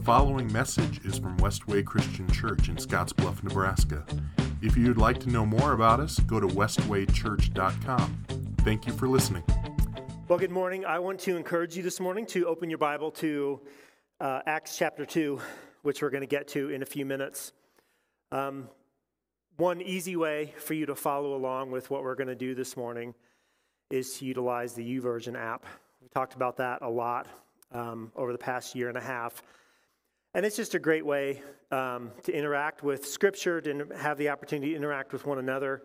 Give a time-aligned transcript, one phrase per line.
[0.00, 4.02] The following message is from Westway Christian Church in Scottsbluff, Nebraska.
[4.62, 8.24] If you'd like to know more about us, go to westwaychurch.com.
[8.60, 9.44] Thank you for listening.
[10.26, 10.86] Well, good morning.
[10.86, 13.60] I want to encourage you this morning to open your Bible to
[14.22, 15.38] uh, Acts chapter 2,
[15.82, 17.52] which we're going to get to in a few minutes.
[18.32, 18.70] Um,
[19.58, 22.74] one easy way for you to follow along with what we're going to do this
[22.74, 23.14] morning
[23.90, 25.66] is to utilize the YouVersion app.
[26.00, 27.26] We talked about that a lot
[27.70, 29.42] um, over the past year and a half.
[30.32, 34.70] And it's just a great way um, to interact with Scripture, to have the opportunity
[34.70, 35.82] to interact with one another.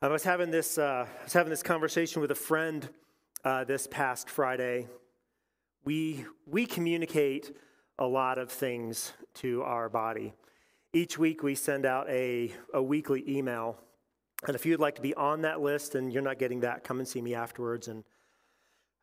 [0.00, 2.88] I was having this, uh, I was having this conversation with a friend
[3.44, 4.86] uh, this past Friday.
[5.84, 7.56] We, we communicate
[7.98, 10.34] a lot of things to our body.
[10.92, 13.80] Each week, we send out a, a weekly email.
[14.46, 17.00] And if you'd like to be on that list and you're not getting that, come
[17.00, 18.04] and see me afterwards and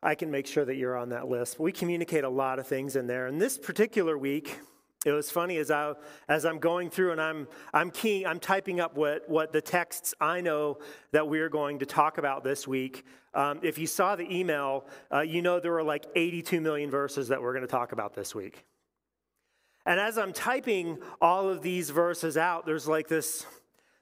[0.04, 1.58] I can make sure that you're on that list.
[1.58, 3.26] We communicate a lot of things in there.
[3.26, 4.60] And this particular week,
[5.06, 5.94] it was funny as I
[6.28, 10.14] as I'm going through and I'm I'm key I'm typing up what what the texts
[10.20, 10.78] I know
[11.12, 13.04] that we're going to talk about this week.
[13.32, 17.28] Um, if you saw the email, uh, you know there were like 82 million verses
[17.28, 18.64] that we're going to talk about this week.
[19.86, 23.44] And as I'm typing all of these verses out, there's like this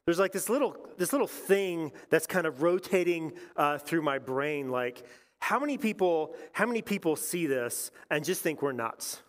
[0.04, 4.68] there's like this little this little thing that's kind of rotating uh, through my brain
[4.68, 5.04] like
[5.42, 9.20] how many people how many people see this and just think we're nuts?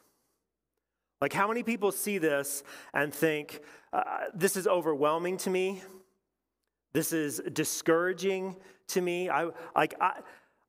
[1.19, 3.61] Like how many people see this and think
[3.91, 5.81] uh, this is overwhelming to me?
[6.93, 8.55] This is discouraging
[8.89, 9.27] to me?
[9.29, 10.19] I like i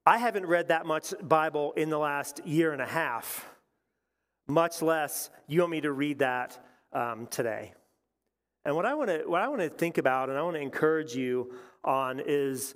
[0.07, 3.47] i haven't read that much bible in the last year and a half
[4.47, 6.59] much less you want me to read that
[6.93, 7.75] um, today.
[8.65, 10.63] And what i want to what i want to think about and i want to
[10.63, 11.53] encourage you
[11.85, 12.75] on is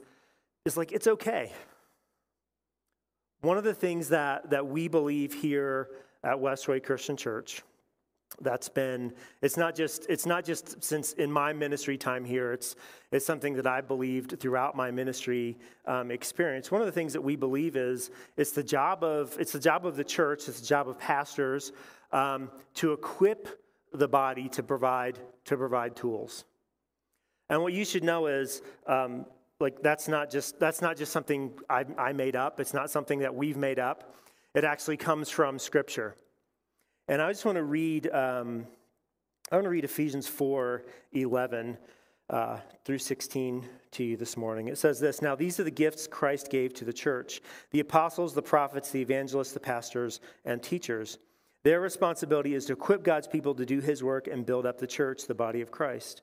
[0.67, 1.53] is like it's okay
[3.41, 5.89] one of the things that, that we believe here
[6.25, 7.63] at Westway Christian Church
[8.41, 12.77] that's been it's not just it's not just since in my ministry time here it's
[13.11, 15.57] it's something that i believed throughout my ministry
[15.87, 16.71] um, experience.
[16.71, 19.87] One of the things that we believe is it's the job of it's the job
[19.87, 21.73] of the church it's the job of pastors
[22.13, 23.61] um, to equip
[23.93, 26.45] the body to provide to provide tools.
[27.49, 29.25] And what you should know is um,
[29.61, 33.21] like that's not just that's not just something I, I made up it's not something
[33.21, 34.15] that we've made up
[34.55, 36.15] it actually comes from scripture
[37.09, 38.67] and i just want to read um,
[39.51, 41.79] i want to read ephesians 4 11
[42.31, 44.69] uh, through 16 to you this morning.
[44.69, 48.35] It says this Now, these are the gifts Christ gave to the church the apostles,
[48.35, 51.19] the prophets, the evangelists, the pastors, and teachers.
[51.65, 54.87] Their responsibility is to equip God's people to do his work and build up the
[54.87, 56.23] church, the body of Christ.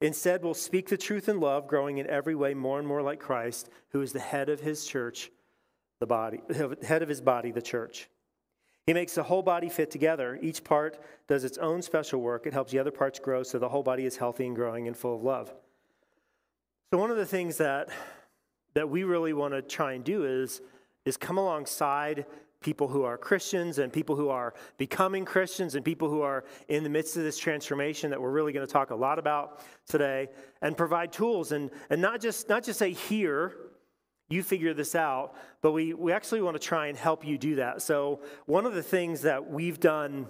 [0.00, 3.20] Instead, we'll speak the truth in love, growing in every way more and more like
[3.20, 5.30] Christ, who is the head of his church,
[5.98, 6.40] the body,
[6.82, 8.08] head of his body, the church.
[8.86, 10.38] He makes the whole body fit together.
[10.40, 12.46] Each part does its own special work.
[12.46, 14.96] It helps the other parts grow so the whole body is healthy and growing and
[14.96, 15.52] full of love.
[16.90, 17.90] So one of the things that
[18.74, 20.60] that we really want to try and do is
[21.04, 22.26] is come alongside
[22.60, 26.84] people who are Christians and people who are becoming Christians and people who are in
[26.84, 30.28] the midst of this transformation that we're really going to talk a lot about today
[30.60, 33.56] and provide tools and, and not just not just say here
[34.28, 37.56] you figure this out but we, we actually want to try and help you do
[37.56, 37.80] that.
[37.80, 40.26] So one of the things that we've done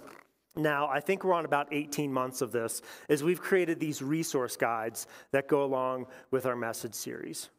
[0.57, 4.57] now i think we're on about 18 months of this is we've created these resource
[4.57, 7.49] guides that go along with our message series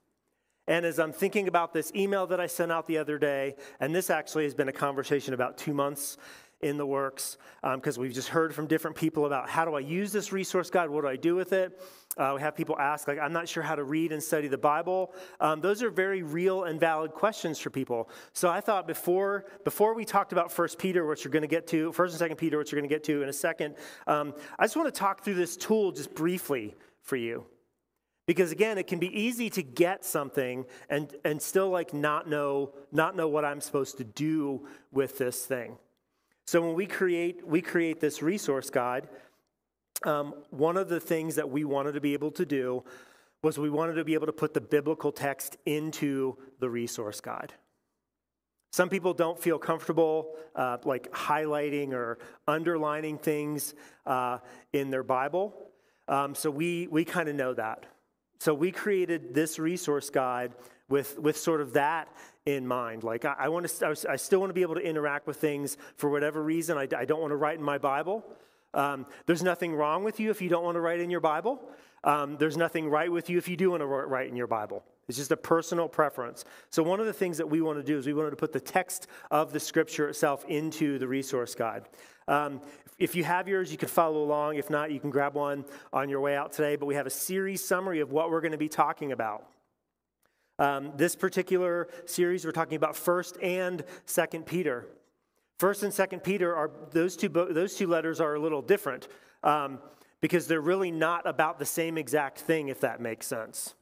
[0.69, 3.95] and as I'm thinking about this email that I sent out the other day, and
[3.95, 6.19] this actually has been a conversation about two months
[6.63, 7.37] in the works
[7.75, 10.71] because um, we've just heard from different people about how do I use this resource
[10.71, 10.89] guide?
[10.89, 11.81] What do I do with it?
[12.17, 14.59] Uh, we have people ask, like, I'm not sure how to read and study the
[14.59, 15.13] Bible.
[15.41, 18.09] Um, those are very real and valid questions for people.
[18.33, 21.67] So I thought before before we talked about First Peter, which you're going to get
[21.69, 23.75] to, First and Second Peter, which you're going to get to in a second,
[24.07, 27.47] um, I just want to talk through this tool just briefly for you.
[28.27, 32.73] Because again, it can be easy to get something and, and still like not know,
[32.93, 35.77] not know what I'm supposed to do with this thing.
[36.47, 39.09] So when we create, we create this resource guide,
[40.05, 42.85] um, one of the things that we wanted to be able to do
[43.43, 47.53] was we wanted to be able to put the biblical text into the resource guide.
[48.73, 53.75] Some people don't feel comfortable uh, like highlighting or underlining things
[54.07, 54.39] uh,
[54.73, 55.71] in their Bible.
[56.09, 57.85] Um, so we, we kind of know that.
[58.43, 60.51] So we created this resource guide
[60.89, 62.09] with, with sort of that
[62.45, 63.05] in mind.
[63.05, 65.77] Like, I, I want to, I still want to be able to interact with things
[65.95, 66.77] for whatever reason.
[66.77, 68.25] I, I don't want to write in my Bible.
[68.75, 71.63] Um, there's nothing wrong with you if you don't want to write in your Bible.
[72.03, 74.83] Um, there's nothing right with you if you do want to write in your Bible.
[75.09, 76.45] It's just a personal preference.
[76.71, 78.53] So, one of the things that we want to do is we wanted to put
[78.53, 81.85] the text of the scripture itself into the resource guide.
[82.29, 82.61] Um,
[82.99, 84.57] if you have yours, you can follow along.
[84.57, 86.77] If not, you can grab one on your way out today.
[86.77, 89.47] But we have a series summary of what we're going to be talking about.
[90.59, 94.87] Um, this particular series, we're talking about 1st and 2nd Peter.
[95.59, 99.09] 1st and 2nd Peter are those two, those two letters are a little different
[99.43, 99.79] um,
[100.21, 103.75] because they're really not about the same exact thing, if that makes sense.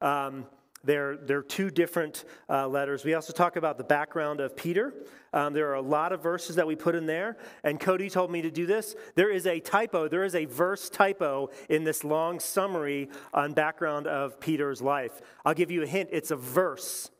[0.00, 0.46] Um,
[0.88, 3.04] they're, they're two different uh, letters.
[3.04, 4.94] We also talk about the background of Peter.
[5.34, 8.30] Um, there are a lot of verses that we put in there, and Cody told
[8.30, 8.96] me to do this.
[9.14, 14.06] There is a typo, there is a verse typo in this long summary on background
[14.06, 15.20] of Peter's life.
[15.44, 17.10] I'll give you a hint it's a verse.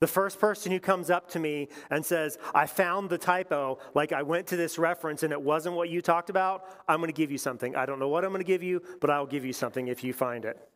[0.00, 4.12] The first person who comes up to me and says, I found the typo, like
[4.12, 7.12] I went to this reference and it wasn't what you talked about, I'm going to
[7.12, 7.76] give you something.
[7.76, 10.02] I don't know what I'm going to give you, but I'll give you something if
[10.02, 10.69] you find it.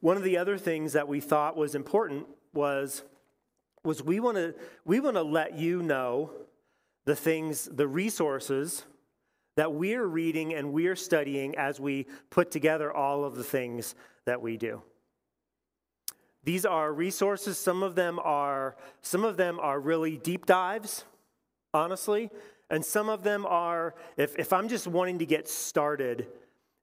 [0.00, 3.02] One of the other things that we thought was important was,
[3.84, 4.54] was we want to
[4.84, 6.30] we want to let you know
[7.04, 8.84] the things, the resources
[9.56, 14.40] that we're reading and we're studying as we put together all of the things that
[14.40, 14.82] we do.
[16.44, 17.58] These are resources.
[17.58, 21.04] Some of them are some of them are really deep dives,
[21.74, 22.30] honestly,
[22.70, 26.28] and some of them are if, if I'm just wanting to get started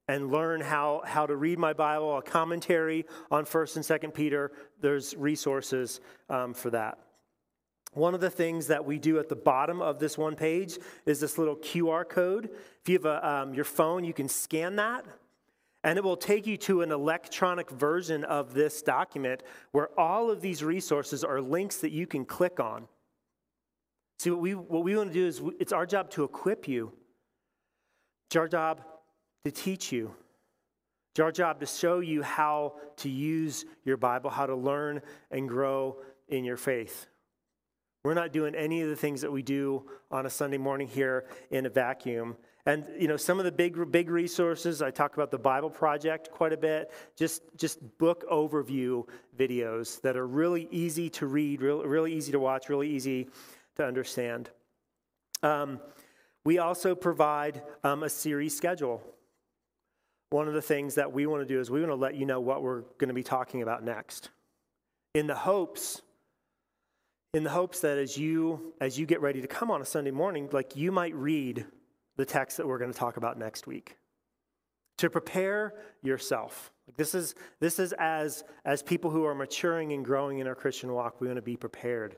[0.08, 4.52] and learn how, how to read my Bible, a commentary on 1st and 2nd Peter.
[4.80, 6.00] There's resources
[6.30, 6.98] um, for that.
[7.92, 11.18] One of the things that we do at the bottom of this one page is
[11.18, 12.50] this little QR code.
[12.82, 15.04] If you have a, um, your phone, you can scan that,
[15.82, 19.42] and it will take you to an electronic version of this document
[19.72, 22.86] where all of these resources are links that you can click on.
[24.18, 26.92] See, what we, what we want to do is it's our job to equip you.
[28.28, 28.82] It's our job
[29.46, 30.12] to teach you.
[31.12, 35.48] It's our job to show you how to use your Bible, how to learn and
[35.48, 37.06] grow in your faith.
[38.02, 41.26] We're not doing any of the things that we do on a Sunday morning here
[41.50, 42.36] in a vacuum.
[42.66, 46.32] And you know, some of the big big resources, I talk about the Bible Project
[46.32, 49.08] quite a bit, just just book overview
[49.38, 53.28] videos that are really easy to read, really, really easy to watch, really easy
[53.76, 54.50] to understand.
[55.44, 55.80] Um,
[56.44, 59.02] we also provide um, a series schedule
[60.30, 62.26] one of the things that we want to do is we want to let you
[62.26, 64.30] know what we're going to be talking about next.
[65.14, 66.02] In the hopes
[67.36, 70.10] in the hopes that as you as you get ready to come on a Sunday
[70.10, 71.66] morning, like you might read
[72.16, 73.98] the text that we're going to talk about next week.
[74.98, 76.72] To prepare yourself.
[76.88, 80.54] Like this is this is as as people who are maturing and growing in our
[80.54, 82.16] Christian walk, we want to be prepared.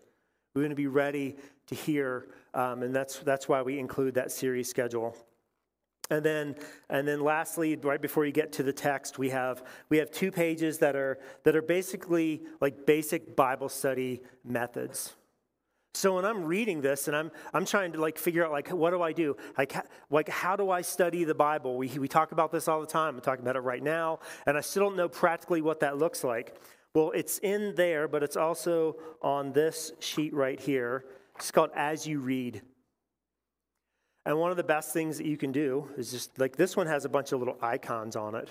[0.54, 4.30] We want to be ready to hear, um, and that's that's why we include that
[4.30, 5.16] series schedule.
[6.10, 6.56] And then,
[6.88, 10.32] and then lastly, right before you get to the text, we have, we have two
[10.32, 15.14] pages that are, that are basically like basic Bible study methods.
[15.94, 18.90] So when I'm reading this and I'm, I'm trying to like figure out like what
[18.90, 19.36] do I do?
[19.58, 19.74] Like,
[20.10, 21.76] like how do I study the Bible?
[21.76, 23.16] We, we talk about this all the time.
[23.16, 26.22] I'm talking about it right now, and I still don't know practically what that looks
[26.22, 26.56] like.
[26.94, 31.04] Well, it's in there, but it's also on this sheet right here.
[31.36, 32.62] It's called As You Read.
[34.28, 36.86] And one of the best things that you can do is just like this one
[36.86, 38.50] has a bunch of little icons on it.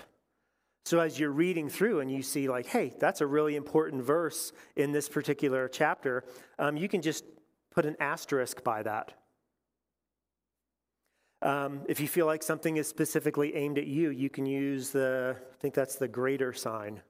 [0.84, 4.52] So as you're reading through and you see, like, hey, that's a really important verse
[4.74, 6.24] in this particular chapter,
[6.58, 7.22] um, you can just
[7.70, 9.14] put an asterisk by that.
[11.42, 15.36] Um, if you feel like something is specifically aimed at you, you can use the,
[15.38, 17.02] I think that's the greater sign.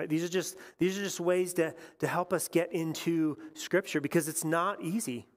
[0.00, 0.08] Right?
[0.08, 4.26] These are just these are just ways to, to help us get into Scripture because
[4.26, 5.28] it's not easy.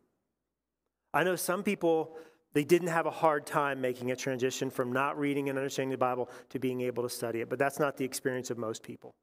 [1.15, 2.17] I know some people,
[2.53, 5.97] they didn't have a hard time making a transition from not reading and understanding the
[5.97, 9.15] Bible to being able to study it, but that's not the experience of most people.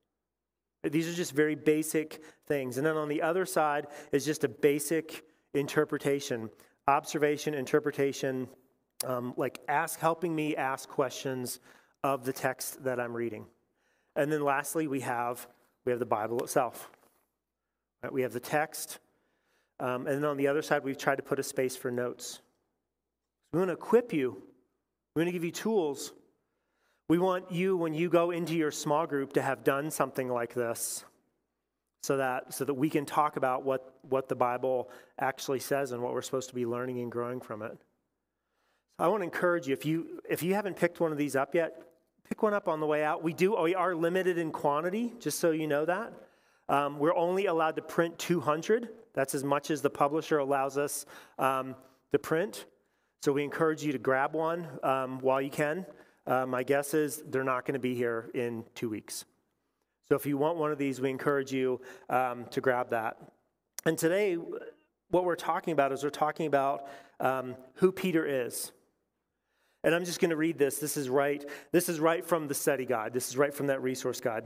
[0.82, 2.78] These are just very basic things.
[2.78, 6.50] And then on the other side is just a basic interpretation,
[6.88, 8.48] observation, interpretation,
[9.06, 11.60] um, like ask, helping me ask questions
[12.02, 13.46] of the text that I'm reading.
[14.16, 15.46] And then lastly, we have
[15.84, 16.90] we have the Bible itself.
[18.02, 18.12] Right?
[18.12, 18.98] We have the text,
[19.82, 22.40] um, and then on the other side, we've tried to put a space for notes.
[23.52, 24.40] We want to equip you,
[25.14, 26.12] we want to give you tools.
[27.08, 30.54] We want you, when you go into your small group, to have done something like
[30.54, 31.04] this
[32.02, 36.00] so that, so that we can talk about what, what the Bible actually says and
[36.00, 37.76] what we're supposed to be learning and growing from it.
[38.98, 41.54] I want to encourage you if you if you haven't picked one of these up
[41.54, 41.82] yet,
[42.28, 43.22] pick one up on the way out.
[43.22, 46.12] We do we are limited in quantity, just so you know that.
[46.68, 48.88] Um, we're only allowed to print 200.
[49.14, 51.06] That's as much as the publisher allows us
[51.38, 51.74] um,
[52.12, 52.66] to print.
[53.22, 55.86] So we encourage you to grab one um, while you can.
[56.26, 59.24] Uh, my guess is they're not going to be here in two weeks.
[60.08, 63.16] So if you want one of these, we encourage you um, to grab that.
[63.84, 64.36] And today,
[65.10, 66.88] what we're talking about is we're talking about
[67.20, 68.72] um, who Peter is.
[69.84, 70.78] And I'm just going to read this.
[70.78, 71.44] This is right.
[71.72, 73.12] This is right from the study guide.
[73.12, 74.44] This is right from that resource guide.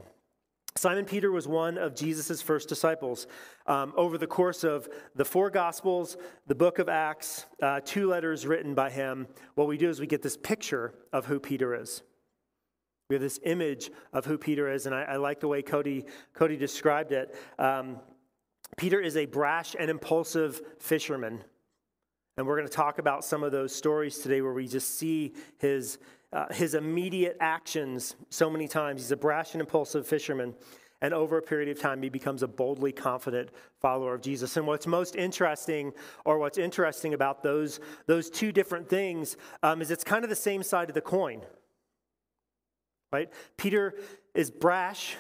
[0.77, 3.27] Simon Peter was one of Jesus' first disciples.
[3.67, 8.47] Um, over the course of the four Gospels, the book of Acts, uh, two letters
[8.47, 12.03] written by him, what we do is we get this picture of who Peter is.
[13.09, 16.05] We have this image of who Peter is, and I, I like the way Cody,
[16.35, 17.35] Cody described it.
[17.59, 18.01] Um,
[18.77, 21.43] Peter is a brash and impulsive fisherman.
[22.37, 25.33] And we're going to talk about some of those stories today where we just see
[25.57, 25.99] his,
[26.33, 29.03] uh, his immediate actions so many times.
[29.03, 30.55] He's a brash and impulsive fisherman.
[31.03, 34.57] And over a period of time, he becomes a boldly confident follower of Jesus.
[34.57, 35.93] And what's most interesting,
[36.25, 40.37] or what's interesting about those, those two different things, um, is it's kind of the
[40.37, 41.43] same side of the coin.
[43.13, 43.31] Right?
[43.57, 43.95] Peter
[44.35, 45.17] is brash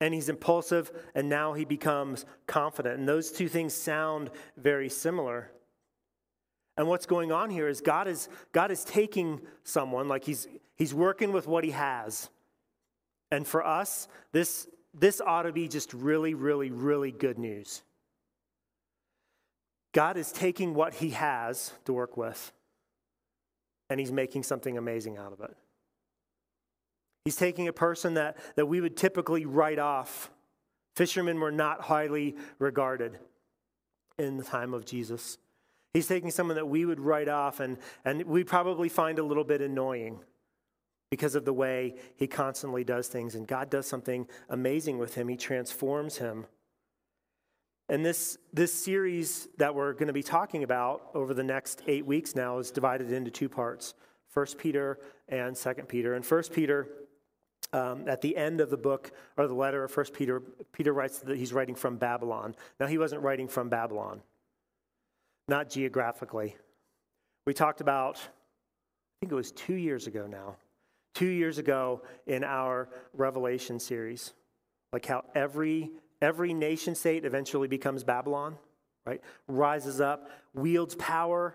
[0.00, 2.98] and he's impulsive, and now he becomes confident.
[2.98, 5.50] And those two things sound very similar.
[6.76, 10.92] And what's going on here is God is, God is taking someone, like he's, he's
[10.92, 12.28] working with what he has.
[13.30, 17.82] And for us, this, this ought to be just really, really, really good news.
[19.92, 22.52] God is taking what he has to work with,
[23.88, 25.56] and he's making something amazing out of it.
[27.24, 30.30] He's taking a person that, that we would typically write off.
[30.96, 33.18] Fishermen were not highly regarded
[34.18, 35.38] in the time of Jesus.
[35.94, 39.44] He's taking someone that we would write off and, and we probably find a little
[39.44, 40.18] bit annoying
[41.08, 43.36] because of the way he constantly does things.
[43.36, 46.46] And God does something amazing with him, he transforms him.
[47.88, 52.04] And this, this series that we're going to be talking about over the next eight
[52.04, 53.94] weeks now is divided into two parts
[54.28, 54.98] First Peter
[55.28, 56.14] and Second Peter.
[56.14, 56.88] And First Peter,
[57.72, 60.40] um, at the end of the book or the letter of First Peter,
[60.72, 62.56] Peter writes that he's writing from Babylon.
[62.80, 64.22] Now, he wasn't writing from Babylon
[65.48, 66.56] not geographically.
[67.46, 70.56] We talked about, I think it was two years ago now,
[71.14, 74.32] two years ago in our Revelation series,
[74.92, 75.90] like how every
[76.22, 78.56] every nation state eventually becomes Babylon,
[79.04, 79.20] right?
[79.46, 81.54] Rises up, wields power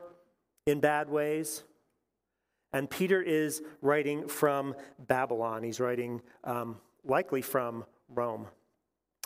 [0.67, 1.63] in bad ways.
[2.71, 5.63] And Peter is writing from Babylon.
[5.63, 8.45] He's writing um, likely from Rome.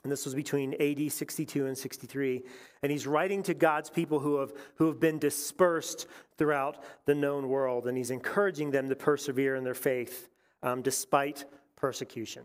[0.03, 2.43] And this was between AD 62 and 63.
[2.81, 6.07] And he's writing to God's people who have, who have been dispersed
[6.37, 7.87] throughout the known world.
[7.87, 10.29] And he's encouraging them to persevere in their faith
[10.61, 11.45] um, despite
[11.77, 12.43] persecution.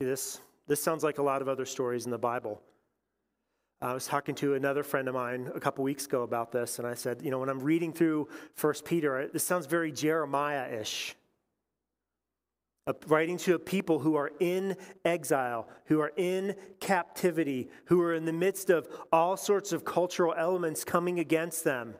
[0.00, 2.62] See, this, this sounds like a lot of other stories in the Bible.
[3.80, 6.86] I was talking to another friend of mine a couple weeks ago about this, and
[6.86, 11.14] I said, you know, when I'm reading through First Peter, this sounds very Jeremiah ish
[13.06, 18.24] writing to a people who are in exile, who are in captivity, who are in
[18.24, 21.94] the midst of all sorts of cultural elements coming against them.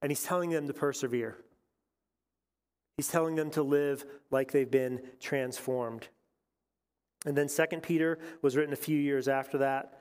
[0.00, 1.36] And he's telling them to persevere.
[2.96, 6.08] He's telling them to live like they've been transformed.
[7.26, 10.00] And then Second Peter was written a few years after that.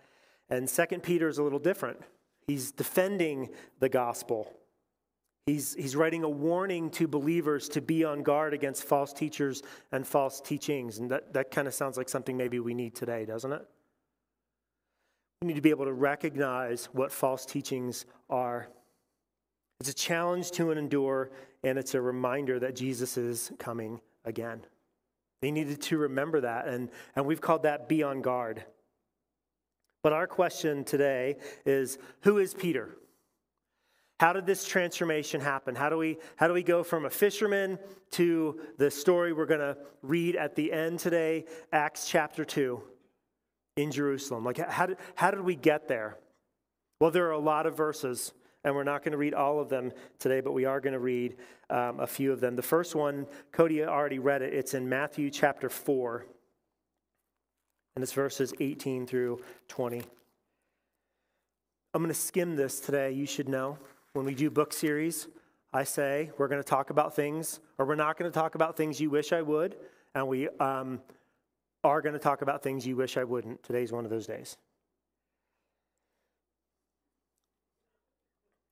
[0.49, 1.99] And Second Peter is a little different.
[2.47, 3.49] He's defending
[3.79, 4.53] the gospel.
[5.45, 10.07] He's, he's writing a warning to believers to be on guard against false teachers and
[10.07, 10.99] false teachings.
[10.99, 13.65] And that, that kind of sounds like something maybe we need today, doesn't it?
[15.41, 18.69] We need to be able to recognize what false teachings are.
[19.81, 21.31] It's a challenge to endure,
[21.61, 24.61] and it's a reminder that Jesus is coming again.
[25.41, 28.63] They needed to remember that, and, and we've called that be on guard.
[30.03, 31.35] But our question today
[31.65, 32.95] is who is Peter?
[34.19, 35.75] How did this transformation happen?
[35.75, 37.79] How do we, how do we go from a fisherman
[38.11, 42.81] to the story we're going to read at the end today, Acts chapter 2
[43.75, 44.45] in Jerusalem?
[44.45, 46.17] Like, how did, how did we get there?
[47.01, 49.67] Well, there are a lot of verses, and we're not going to read all of
[49.67, 51.35] them today, but we are going to read
[51.69, 52.55] um, a few of them.
[52.55, 54.53] The first one, Cody already read it.
[54.53, 56.25] It's in Matthew chapter 4,
[57.95, 60.01] and it's verses 18 through 20.
[61.95, 63.77] I'm going to skim this today, you should know.
[64.13, 65.27] When we do book series,
[65.73, 68.77] I say we're going to talk about things, or we're not going to talk about
[68.77, 69.75] things you wish I would,
[70.13, 71.01] and we um,
[71.83, 73.63] are going to talk about things you wish I wouldn't.
[73.63, 74.55] Today's one of those days.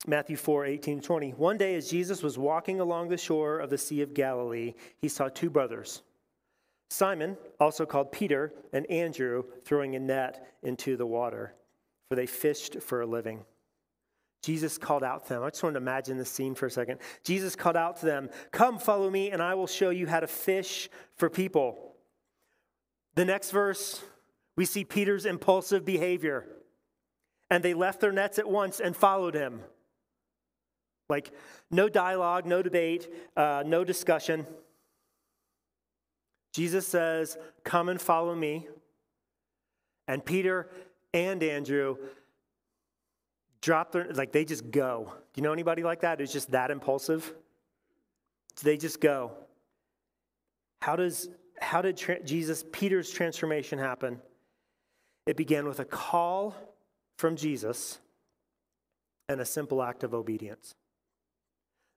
[0.06, 1.30] Matthew 4 18 20.
[1.30, 5.08] One day, as Jesus was walking along the shore of the Sea of Galilee, he
[5.08, 6.02] saw two brothers,
[6.90, 11.54] Simon, also called Peter, and Andrew, throwing a net into the water,
[12.08, 13.44] for they fished for a living.
[14.42, 15.42] Jesus called out to them.
[15.44, 16.98] I just want to imagine this scene for a second.
[17.22, 20.26] Jesus called out to them, Come, follow me, and I will show you how to
[20.26, 21.94] fish for people.
[23.14, 24.02] The next verse,
[24.56, 26.46] we see Peter's impulsive behavior.
[27.50, 29.60] And they left their nets at once and followed him.
[31.08, 31.30] Like,
[31.70, 34.46] no dialogue, no debate, uh, no discussion.
[36.52, 38.66] Jesus says, Come and follow me.
[40.08, 40.68] And Peter
[41.14, 41.96] and Andrew
[43.62, 45.12] drop their, like, they just go.
[45.32, 47.32] Do you know anybody like that who's just that impulsive?
[48.56, 49.32] Do They just go.
[50.82, 51.28] How does
[51.60, 54.20] how did tra- Jesus Peter's transformation happen?
[55.26, 56.54] It began with a call
[57.18, 58.00] from Jesus
[59.28, 60.74] and a simple act of obedience.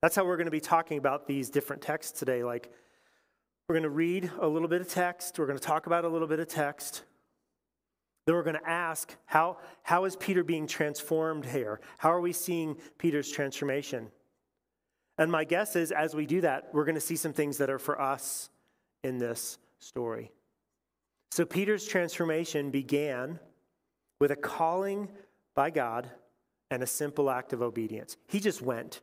[0.01, 2.43] That's how we're going to be talking about these different texts today.
[2.43, 2.72] Like,
[3.67, 6.07] we're going to read a little bit of text, we're going to talk about a
[6.07, 7.03] little bit of text.
[8.25, 11.79] Then we're going to ask, how, how is Peter being transformed here?
[11.98, 14.10] How are we seeing Peter's transformation?
[15.17, 17.70] And my guess is, as we do that, we're going to see some things that
[17.70, 18.50] are for us
[19.03, 20.32] in this story.
[21.32, 23.39] So, Peter's transformation began
[24.20, 25.10] with a calling
[25.53, 26.10] by God
[26.72, 28.17] and a simple act of obedience.
[28.27, 29.01] He just went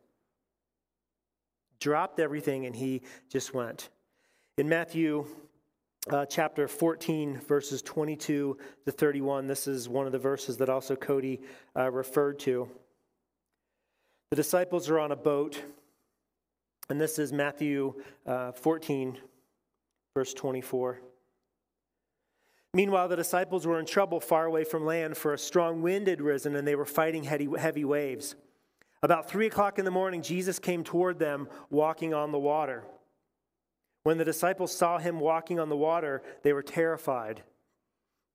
[1.82, 3.90] dropped everything and he just went.
[4.56, 5.26] In Matthew
[6.10, 10.96] uh, chapter 14, verses 22 to 31, this is one of the verses that also
[10.96, 11.40] Cody
[11.76, 12.68] uh, referred to.
[14.30, 15.62] The disciples are on a boat,
[16.88, 17.94] and this is Matthew
[18.26, 19.18] uh, 14,
[20.16, 21.00] verse 24.
[22.74, 26.22] Meanwhile, the disciples were in trouble far away from land, for a strong wind had
[26.22, 28.34] risen, and they were fighting heavy, heavy waves.
[29.02, 32.84] About three o'clock in the morning, Jesus came toward them walking on the water.
[34.04, 37.42] When the disciples saw him walking on the water, they were terrified.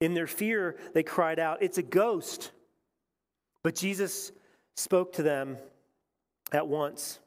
[0.00, 2.52] In their fear, they cried out, It's a ghost!
[3.62, 4.32] But Jesus
[4.76, 5.58] spoke to them
[6.52, 7.18] at once.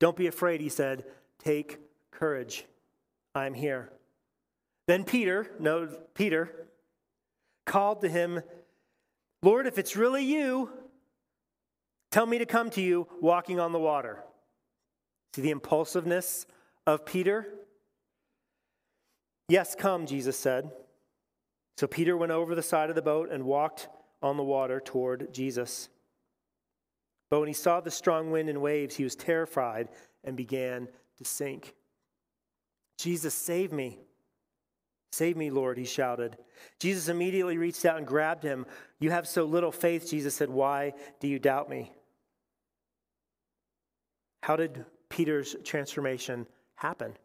[0.00, 1.04] Don't be afraid, he said.
[1.38, 1.78] Take
[2.10, 2.66] courage.
[3.34, 3.90] I'm here.
[4.88, 6.66] Then Peter, no, Peter,
[7.64, 8.42] called to him,
[9.42, 10.70] Lord, if it's really you,
[12.12, 14.22] Tell me to come to you walking on the water.
[15.34, 16.46] See the impulsiveness
[16.86, 17.46] of Peter?
[19.52, 20.70] Yes, come, Jesus said.
[21.76, 23.86] So Peter went over the side of the boat and walked
[24.22, 25.90] on the water toward Jesus.
[27.30, 29.90] But when he saw the strong wind and waves, he was terrified
[30.24, 30.88] and began
[31.18, 31.74] to sink.
[32.96, 33.98] Jesus, save me.
[35.12, 36.38] Save me, Lord, he shouted.
[36.80, 38.64] Jesus immediately reached out and grabbed him.
[39.00, 40.48] You have so little faith, Jesus said.
[40.48, 41.92] Why do you doubt me?
[44.44, 47.18] How did Peter's transformation happen?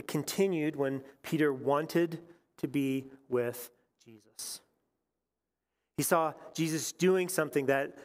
[0.00, 2.20] It continued when Peter wanted
[2.56, 3.70] to be with
[4.02, 4.62] Jesus.
[5.98, 7.98] He saw Jesus doing something that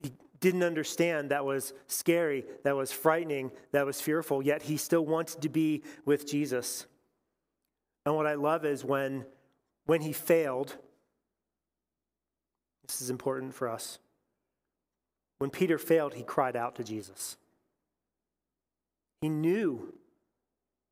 [0.00, 5.04] he didn't understand, that was scary, that was frightening, that was fearful, yet he still
[5.04, 6.86] wanted to be with Jesus.
[8.06, 9.26] And what I love is when,
[9.84, 10.74] when he failed,
[12.86, 13.98] this is important for us.
[15.36, 17.36] When Peter failed, he cried out to Jesus.
[19.20, 19.92] He knew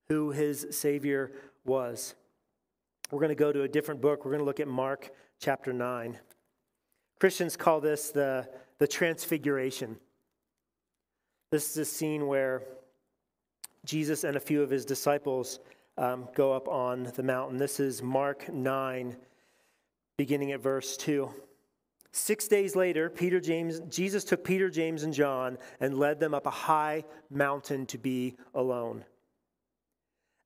[0.09, 1.33] who his Savior
[1.65, 2.15] was.
[3.11, 4.25] We're going to go to a different book.
[4.25, 6.19] We're going to look at Mark chapter 9.
[7.21, 9.97] Christians call this the, the Transfiguration.
[11.51, 12.63] This is a scene where
[13.85, 15.61] Jesus and a few of his disciples
[15.97, 17.57] um, go up on the mountain.
[17.57, 19.17] This is Mark 9,
[20.17, 21.31] beginning at verse 2.
[22.11, 26.47] Six days later, Peter, James, Jesus took Peter, James, and John and led them up
[26.47, 29.05] a high mountain to be alone.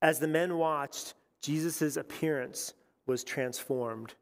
[0.01, 2.73] As the men watched, Jesus' appearance
[3.05, 4.15] was transformed,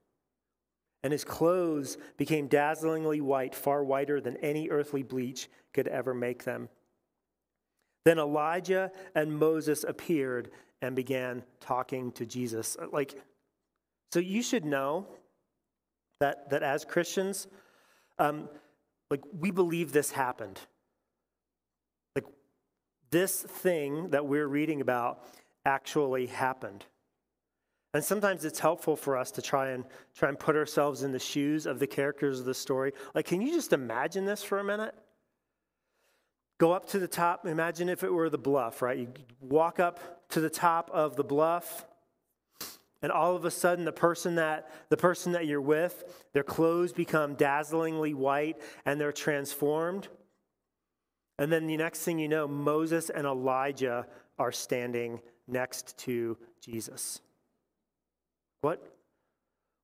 [1.03, 6.43] and his clothes became dazzlingly white, far whiter than any earthly bleach could ever make
[6.43, 6.69] them.
[8.05, 12.77] Then Elijah and Moses appeared and began talking to Jesus.
[12.91, 13.19] Like,
[14.13, 15.07] so you should know
[16.19, 17.47] that, that as Christians,
[18.17, 18.49] um,
[19.11, 20.59] like we believe this happened.
[22.15, 22.25] Like
[23.11, 25.23] this thing that we're reading about
[25.67, 26.85] actually happened.
[27.93, 31.19] And sometimes it's helpful for us to try and try and put ourselves in the
[31.19, 32.93] shoes of the characters of the story.
[33.13, 34.95] Like, can you just imagine this for a minute?
[36.59, 37.45] Go up to the top.
[37.45, 38.97] Imagine if it were the bluff, right?
[38.97, 39.09] You
[39.41, 41.85] walk up to the top of the bluff
[43.01, 46.93] And all of a sudden, the person that the person that you're with, their clothes
[46.93, 50.07] become dazzlingly white and they're transformed.
[51.37, 54.07] And then the next thing you know, Moses and Elijah
[54.39, 57.21] are standing next to Jesus.
[58.61, 58.83] What,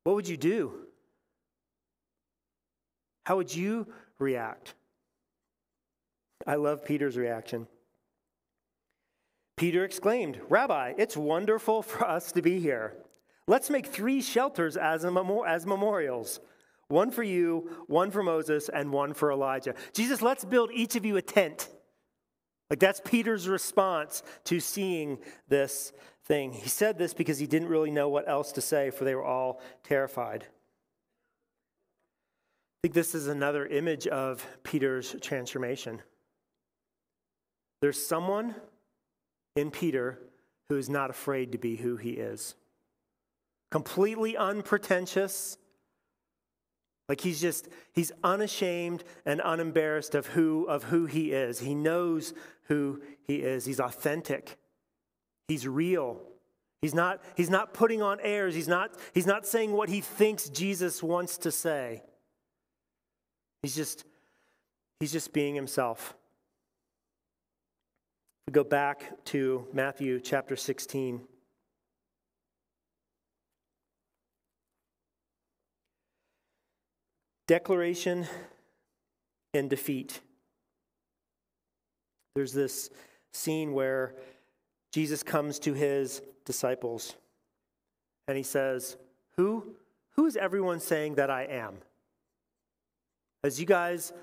[0.04, 0.74] what would you do?
[3.26, 3.88] How would you
[4.20, 4.76] react?
[6.46, 7.68] I love Peter's reaction.
[9.56, 12.96] Peter exclaimed, Rabbi, it's wonderful for us to be here.
[13.48, 16.40] Let's make three shelters as, as memorials
[16.90, 19.74] one for you, one for Moses, and one for Elijah.
[19.94, 21.70] Jesus, let's build each of you a tent.
[22.70, 25.94] Like that's Peter's response to seeing this
[26.26, 26.54] thing.
[26.54, 29.26] He said this because he didn't really know what else to say, for they were
[29.26, 30.44] all terrified.
[30.44, 30.48] I
[32.82, 36.02] think this is another image of Peter's transformation.
[37.82, 38.56] There's someone
[39.56, 40.20] in Peter
[40.70, 42.56] who is not afraid to be who he is.
[43.72, 45.58] Completely unpretentious.
[47.10, 51.60] Like he's just he's unashamed and unembarrassed of who of who he is.
[51.60, 52.34] He knows
[52.68, 53.66] who he is.
[53.66, 54.58] He's authentic.
[55.48, 56.22] He's real.
[56.82, 58.56] He's not he's not putting on airs.
[58.56, 62.04] He's not he's not saying what he thinks Jesus wants to say.
[63.62, 64.06] He's just
[65.00, 66.16] he's just being himself.
[68.48, 71.22] We go back to Matthew chapter 16.
[77.48, 78.28] Declaration
[79.54, 80.22] and defeat.
[82.36, 82.90] There's this
[83.32, 84.16] scene where
[84.92, 87.16] Jesus comes to his disciples
[88.28, 88.98] and he says,
[89.38, 89.76] Who,
[90.16, 91.76] who is everyone saying that I am?
[93.44, 94.14] As you guys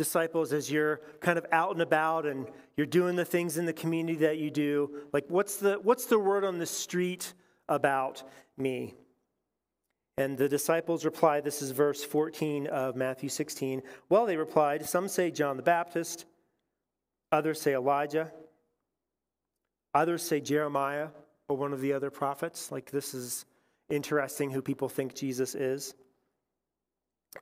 [0.00, 3.72] disciples as you're kind of out and about and you're doing the things in the
[3.74, 7.34] community that you do like what's the what's the word on the street
[7.68, 8.22] about
[8.56, 8.94] me
[10.20, 15.08] and the disciples replied this is verse 14 of matthew 16 well they replied some
[15.08, 16.26] say john the baptist
[17.32, 18.30] others say elijah
[19.94, 21.08] others say jeremiah
[21.48, 23.44] or one of the other prophets like this is
[23.88, 25.94] interesting who people think jesus is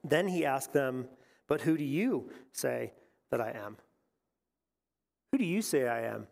[0.05, 1.09] then he asked them
[1.49, 2.93] but who do you say
[3.31, 3.79] that I am?
[5.33, 6.27] Who do you say I am?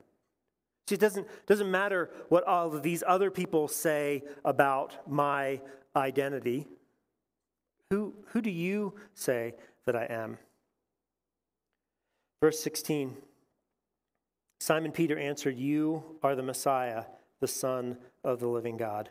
[0.88, 5.60] See, it doesn't, doesn't matter what all of these other people say about my
[5.96, 6.68] identity.
[7.90, 9.54] Who, who do you say
[9.86, 10.38] that I am?
[12.40, 13.16] Verse 16
[14.58, 17.04] Simon Peter answered, You are the Messiah,
[17.40, 19.10] the Son of the living God.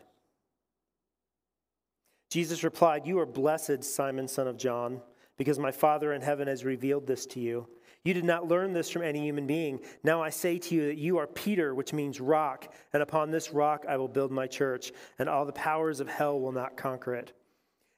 [2.30, 5.00] Jesus replied, You are blessed, Simon, son of John
[5.36, 7.68] because my Father in heaven has revealed this to you.
[8.06, 9.80] You did not learn this from any human being.
[10.04, 13.52] Now I say to you that you are Peter, which means rock, and upon this
[13.52, 17.16] rock I will build my church, and all the powers of hell will not conquer
[17.16, 17.32] it.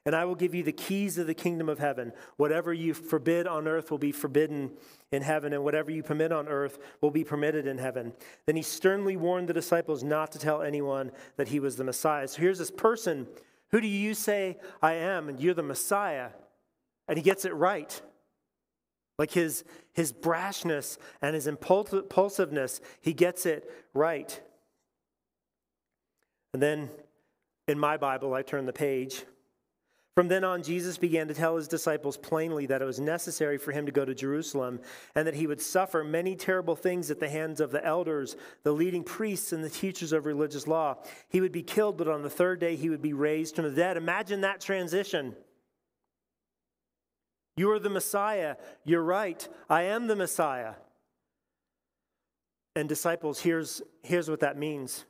[0.07, 2.11] And I will give you the keys of the kingdom of heaven.
[2.37, 4.71] Whatever you forbid on earth will be forbidden
[5.11, 8.11] in heaven, and whatever you permit on earth will be permitted in heaven.
[8.47, 12.27] Then he sternly warned the disciples not to tell anyone that he was the Messiah.
[12.27, 13.27] So here's this person
[13.69, 15.29] Who do you say I am?
[15.29, 16.29] And you're the Messiah
[17.09, 17.99] and he gets it right.
[19.19, 24.41] Like his, his brashness and his impulsiveness, he gets it right.
[26.53, 26.89] And then
[27.67, 29.25] in my Bible, I turn the page.
[30.15, 33.71] From then on, Jesus began to tell his disciples plainly that it was necessary for
[33.71, 34.79] him to go to Jerusalem
[35.15, 38.71] and that he would suffer many terrible things at the hands of the elders, the
[38.71, 40.97] leading priests, and the teachers of religious law.
[41.29, 43.71] He would be killed, but on the third day he would be raised from the
[43.71, 43.97] dead.
[43.97, 45.35] Imagine that transition.
[47.59, 48.55] You are the Messiah.
[48.85, 49.45] You're right.
[49.69, 50.75] I am the Messiah.
[52.73, 55.03] And, disciples, here's, here's what that means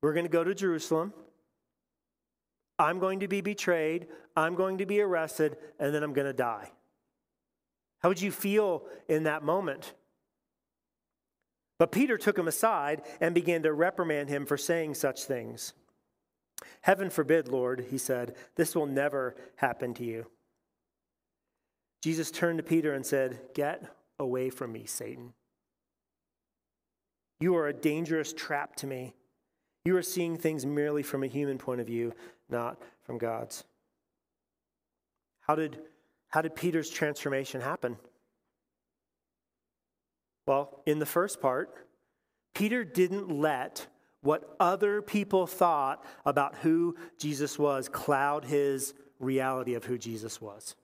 [0.00, 1.12] we're going to go to Jerusalem.
[2.78, 4.06] I'm going to be betrayed.
[4.36, 5.56] I'm going to be arrested.
[5.80, 6.70] And then I'm going to die.
[7.98, 9.92] How would you feel in that moment?
[11.80, 15.72] But Peter took him aside and began to reprimand him for saying such things.
[16.80, 20.26] Heaven forbid, Lord, he said, this will never happen to you.
[22.02, 23.84] Jesus turned to Peter and said, Get
[24.18, 25.32] away from me, Satan.
[27.40, 29.14] You are a dangerous trap to me.
[29.84, 32.12] You are seeing things merely from a human point of view,
[32.48, 33.64] not from God's.
[35.40, 35.78] How did,
[36.28, 37.96] how did Peter's transformation happen?
[40.46, 41.74] Well, in the first part,
[42.54, 43.86] Peter didn't let
[44.22, 50.74] what other people thought about who Jesus was cloud his reality of who Jesus was.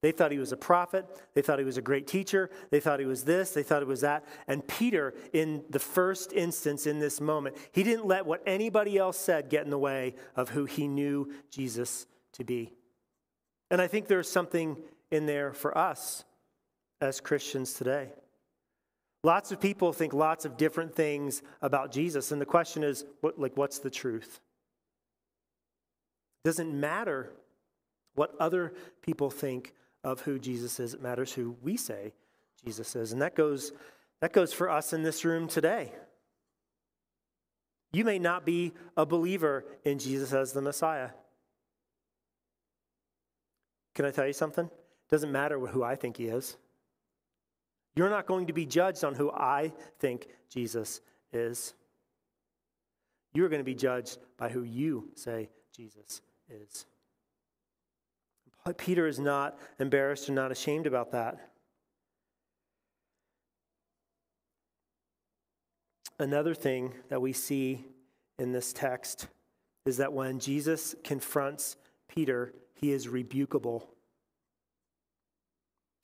[0.00, 1.06] They thought he was a prophet.
[1.34, 2.50] They thought he was a great teacher.
[2.70, 3.50] They thought he was this.
[3.50, 4.24] They thought he was that.
[4.46, 9.18] And Peter, in the first instance in this moment, he didn't let what anybody else
[9.18, 12.72] said get in the way of who he knew Jesus to be.
[13.72, 14.76] And I think there's something
[15.10, 16.24] in there for us
[17.00, 18.10] as Christians today.
[19.24, 22.30] Lots of people think lots of different things about Jesus.
[22.30, 24.40] And the question is, what, like, what's the truth?
[26.44, 27.32] It doesn't matter
[28.14, 30.94] what other people think of who Jesus is.
[30.94, 32.14] It matters who we say
[32.64, 33.12] Jesus is.
[33.12, 33.72] And that goes,
[34.20, 35.92] that goes for us in this room today.
[37.92, 41.10] You may not be a believer in Jesus as the Messiah.
[43.94, 44.66] Can I tell you something?
[44.66, 46.56] It doesn't matter who I think he is.
[47.96, 51.00] You're not going to be judged on who I think Jesus
[51.32, 51.74] is.
[53.34, 56.86] You're going to be judged by who you say Jesus is.
[58.76, 61.50] Peter is not embarrassed or not ashamed about that.
[66.18, 67.86] Another thing that we see
[68.38, 69.28] in this text
[69.86, 71.76] is that when Jesus confronts
[72.08, 73.86] Peter, he is rebukable.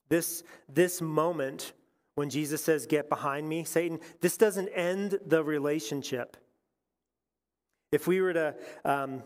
[0.09, 1.73] This, this moment
[2.15, 6.37] when Jesus says, Get behind me, Satan, this doesn't end the relationship.
[7.93, 9.23] If we were to um,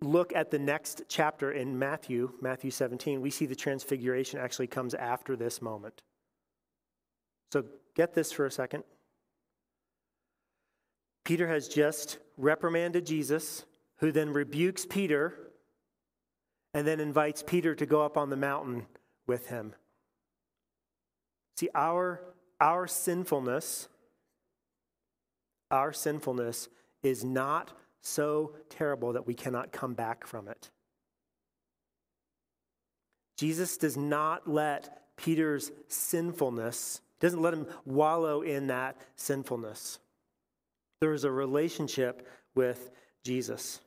[0.00, 4.94] look at the next chapter in Matthew, Matthew 17, we see the transfiguration actually comes
[4.94, 6.02] after this moment.
[7.52, 8.84] So get this for a second.
[11.24, 13.64] Peter has just reprimanded Jesus,
[13.98, 15.52] who then rebukes Peter
[16.74, 18.86] and then invites Peter to go up on the mountain
[19.26, 19.74] with him.
[21.56, 22.20] See, our,
[22.60, 23.88] our sinfulness,
[25.70, 26.68] our sinfulness
[27.02, 30.70] is not so terrible that we cannot come back from it.
[33.36, 39.98] Jesus does not let Peter's sinfulness, doesn't let him wallow in that sinfulness.
[41.00, 42.90] There is a relationship with
[43.24, 43.80] Jesus.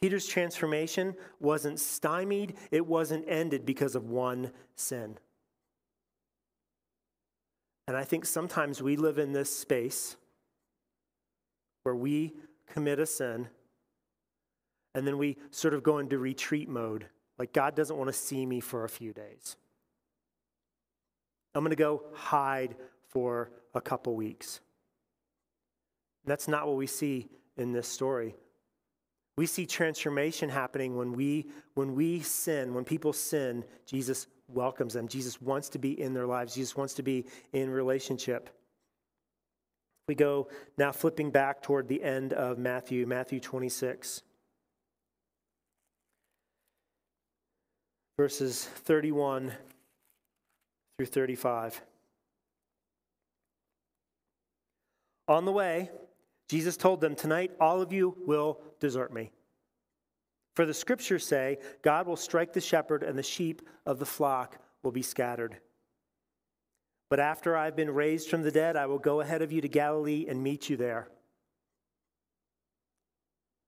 [0.00, 5.16] Peter's transformation wasn't stymied, it wasn't ended because of one sin.
[7.92, 10.16] And I think sometimes we live in this space
[11.82, 12.32] where we
[12.66, 13.48] commit a sin,
[14.94, 17.04] and then we sort of go into retreat mode.
[17.38, 19.56] Like, God doesn't want to see me for a few days.
[21.54, 22.76] I'm going to go hide
[23.10, 24.60] for a couple weeks.
[26.24, 27.28] That's not what we see
[27.58, 28.36] in this story.
[29.36, 35.08] We see transformation happening when we when we sin, when people sin, Jesus welcomes them.
[35.08, 36.54] Jesus wants to be in their lives.
[36.54, 38.50] Jesus wants to be in relationship.
[40.08, 44.22] We go now flipping back toward the end of Matthew, Matthew 26.
[48.18, 49.52] Verses 31
[50.98, 51.80] through 35.
[55.28, 55.90] On the way,
[56.52, 59.32] Jesus told them, Tonight all of you will desert me.
[60.54, 64.58] For the scriptures say, God will strike the shepherd, and the sheep of the flock
[64.82, 65.56] will be scattered.
[67.08, 69.68] But after I've been raised from the dead, I will go ahead of you to
[69.68, 71.08] Galilee and meet you there.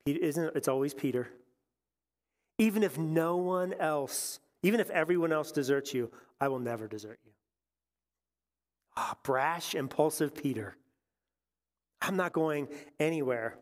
[0.04, 1.30] Isn't it's always Peter?
[2.58, 7.18] Even if no one else, even if everyone else deserts you, I will never desert
[7.24, 7.32] you.
[8.94, 10.76] Ah, brash, impulsive Peter.
[12.06, 12.68] I'm not going
[13.00, 13.56] anywhere.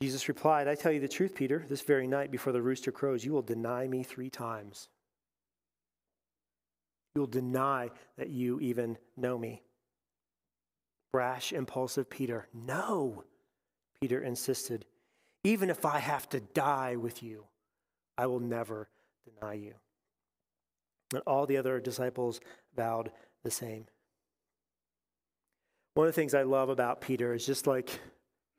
[0.00, 3.24] Jesus replied, I tell you the truth, Peter, this very night before the rooster crows,
[3.24, 4.88] you will deny me three times.
[7.16, 9.62] You'll deny that you even know me.
[11.12, 12.46] Brash, impulsive Peter.
[12.54, 13.24] No,
[14.00, 14.84] Peter insisted.
[15.42, 17.46] Even if I have to die with you,
[18.16, 18.88] I will never
[19.24, 19.74] deny you.
[21.12, 22.40] And all the other disciples
[22.76, 23.10] vowed
[23.42, 23.86] the same.
[25.98, 27.90] One of the things I love about Peter is just like,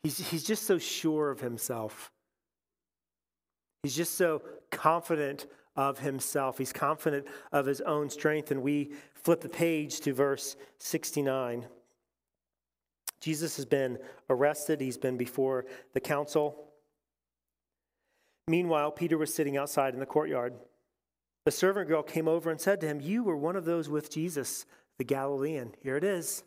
[0.04, 2.12] he's, he's just so sure of himself.
[3.82, 5.47] He's just so confident
[5.78, 6.58] of himself.
[6.58, 8.52] He's confident of his own strength.
[8.52, 11.65] And we flip the page to verse 69.
[13.21, 13.99] Jesus has been
[14.30, 16.73] arrested, he's been before the council.
[18.49, 20.56] Meanwhile, Peter was sitting outside in the courtyard.
[21.45, 24.12] The servant girl came over and said to him, You were one of those with
[24.12, 24.65] Jesus,
[24.97, 25.73] the Galilean.
[25.82, 26.43] Here it is.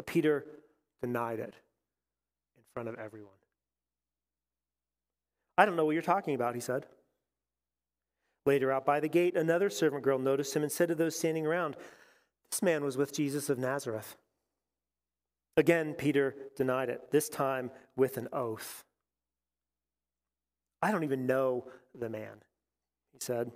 [0.00, 0.46] But Peter
[1.02, 1.52] denied it
[2.56, 3.34] in front of everyone.
[5.58, 6.86] I don't know what you're talking about, he said.
[8.46, 11.46] Later, out by the gate, another servant girl noticed him and said to those standing
[11.46, 11.76] around,
[12.50, 14.16] This man was with Jesus of Nazareth.
[15.58, 18.84] Again, Peter denied it, this time with an oath.
[20.80, 22.40] I don't even know the man,
[23.12, 23.50] he said.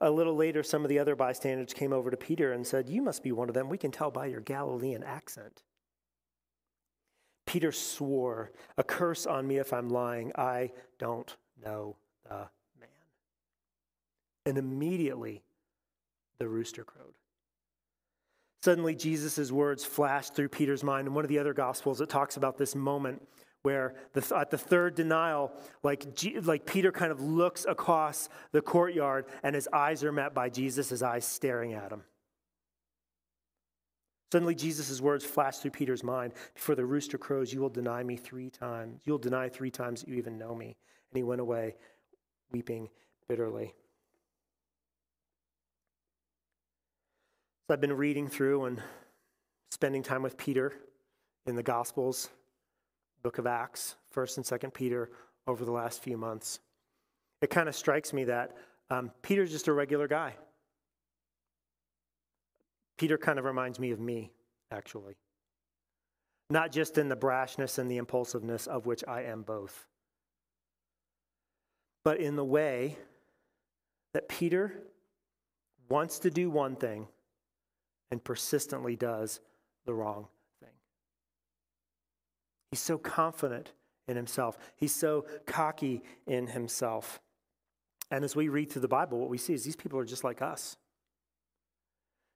[0.00, 3.02] A little later, some of the other bystanders came over to Peter and said, You
[3.02, 3.68] must be one of them.
[3.68, 5.62] We can tell by your Galilean accent.
[7.46, 10.32] Peter swore, A curse on me if I'm lying.
[10.36, 11.34] I don't
[11.64, 11.96] know
[12.28, 12.88] the man.
[14.46, 15.42] And immediately
[16.38, 17.14] the rooster crowed.
[18.62, 21.08] Suddenly, Jesus' words flashed through Peter's mind.
[21.08, 23.26] In one of the other Gospels, it talks about this moment
[23.68, 25.52] where the, at the third denial,
[25.82, 26.06] like,
[26.44, 31.02] like Peter kind of looks across the courtyard and his eyes are met by Jesus'
[31.02, 32.02] eyes staring at him.
[34.32, 38.16] Suddenly, Jesus' words flash through Peter's mind Before the rooster crows, you will deny me
[38.16, 39.02] three times.
[39.04, 40.78] You'll deny three times that you even know me.
[41.10, 41.74] And he went away
[42.50, 42.88] weeping
[43.28, 43.74] bitterly.
[47.66, 48.82] So I've been reading through and
[49.70, 50.72] spending time with Peter
[51.44, 52.30] in the Gospels,
[53.22, 55.10] book of Acts, 1st and 2nd Peter
[55.46, 56.60] over the last few months.
[57.40, 58.56] It kind of strikes me that
[58.90, 60.34] um, Peter's just a regular guy.
[62.96, 64.32] Peter kind of reminds me of me,
[64.70, 65.16] actually.
[66.50, 69.86] Not just in the brashness and the impulsiveness of which I am both,
[72.04, 72.96] but in the way
[74.14, 74.82] that Peter
[75.88, 77.06] wants to do one thing
[78.10, 79.40] and persistently does
[79.84, 80.28] the wrong.
[82.70, 83.72] He's so confident
[84.06, 87.20] in himself, he's so cocky in himself.
[88.10, 90.24] And as we read through the Bible, what we see is these people are just
[90.24, 90.78] like us.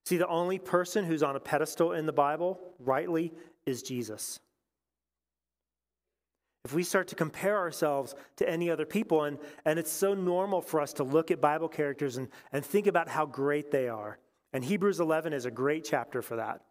[0.05, 3.33] See, the only person who's on a pedestal in the Bible, rightly,
[3.65, 4.39] is Jesus.
[6.65, 10.61] If we start to compare ourselves to any other people, and, and it's so normal
[10.61, 14.17] for us to look at Bible characters and, and think about how great they are,
[14.53, 16.61] and Hebrews 11 is a great chapter for that.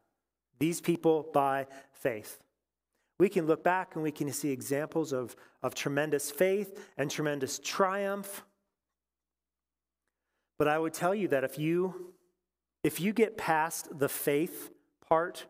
[0.58, 2.41] These people by faith.
[3.22, 7.60] We can look back and we can see examples of, of tremendous faith and tremendous
[7.60, 8.42] triumph.
[10.58, 12.14] But I would tell you that if you
[12.82, 14.72] if you get past the faith
[15.08, 15.46] part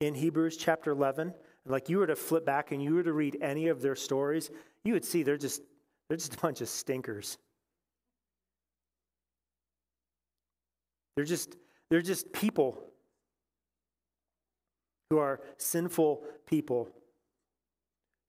[0.00, 1.32] in Hebrews chapter 11,
[1.64, 4.50] like you were to flip back and you were to read any of their stories,
[4.82, 5.62] you would see they're just
[6.08, 7.38] they're just a bunch of stinkers.
[11.14, 11.54] They're just
[11.88, 12.82] they're just people
[15.08, 16.90] who are sinful people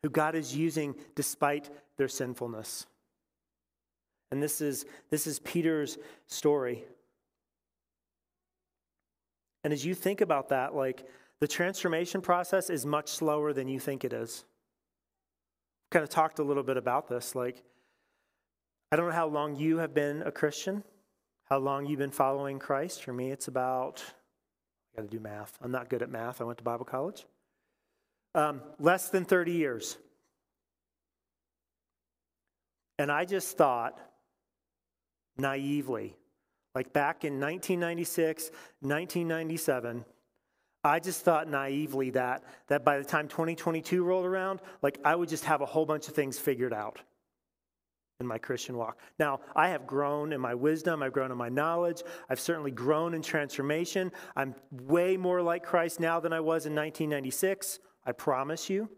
[0.04, 2.86] who God is using despite their sinfulness.
[4.32, 6.84] And this is, this is Peter's story.
[9.64, 11.08] And as you think about that, like
[11.40, 14.46] the transformation process is much slower than you think it is.
[15.92, 17.34] Kind of talked a little bit about this.
[17.34, 17.64] Like,
[18.92, 20.84] I don't know how long you have been a Christian
[21.46, 23.04] how long you've been following Christ.
[23.04, 24.04] For me, it's about,
[24.94, 25.58] I got to do math.
[25.62, 26.42] I'm not good at math.
[26.42, 27.26] I went to Bible college.
[28.36, 29.98] Um, less than 30 years.
[32.98, 34.00] And I just thought
[35.38, 36.16] naively,
[36.76, 40.06] like back in 1996, 1997,
[40.84, 45.30] I just thought naively that, that by the time 2022 rolled around, like I would
[45.30, 47.00] just have a whole bunch of things figured out
[48.20, 49.00] in my Christian walk.
[49.18, 53.14] Now, I have grown in my wisdom, I've grown in my knowledge, I've certainly grown
[53.14, 54.12] in transformation.
[54.36, 58.90] I'm way more like Christ now than I was in 1996, I promise you.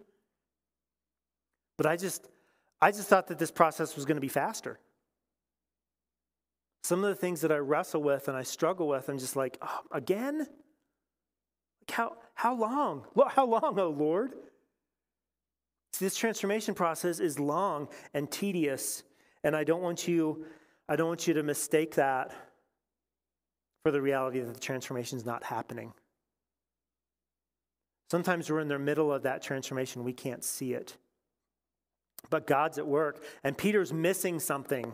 [1.78, 2.28] But I just
[2.82, 4.80] I just thought that this process was going to be faster.
[6.84, 9.58] Some of the things that I wrestle with and I struggle with, I'm just like,
[9.62, 10.46] oh, again?
[11.90, 13.06] How, how long?
[13.30, 14.34] How long, oh Lord?
[15.94, 19.04] See, this transformation process is long and tedious
[19.44, 20.46] and I don't want you,
[20.90, 22.32] I don't want you to mistake that
[23.84, 25.94] for the reality that the transformation is not happening.
[28.10, 30.96] Sometimes we're in the middle of that transformation, we can't see it.
[32.30, 34.94] But God's at work, and Peter's missing something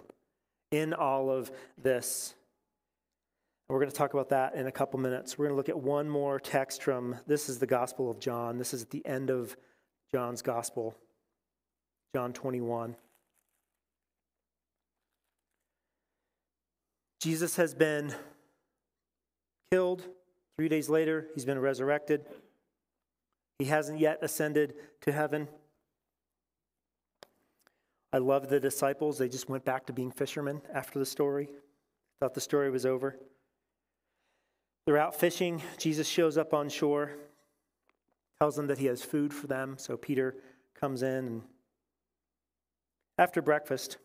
[0.72, 2.36] in all of this.
[3.68, 5.38] We're going to talk about that in a couple minutes.
[5.38, 8.58] We're going to look at one more text from this is the Gospel of John.
[8.58, 9.56] This is at the end of
[10.14, 10.94] John's Gospel,
[12.14, 12.98] John 21.
[17.22, 18.14] Jesus has been
[19.72, 20.04] killed.
[20.58, 22.26] Three days later, he's been resurrected.
[23.62, 25.48] He hasn't yet ascended to heaven.
[28.12, 29.20] I love the disciples.
[29.20, 31.48] They just went back to being fishermen after the story,
[32.20, 33.20] thought the story was over.
[34.88, 35.62] They're out fishing.
[35.78, 37.12] Jesus shows up on shore,
[38.40, 39.76] tells them that he has food for them.
[39.78, 40.38] So Peter
[40.74, 41.28] comes in.
[41.28, 41.42] And
[43.20, 43.98] after breakfast,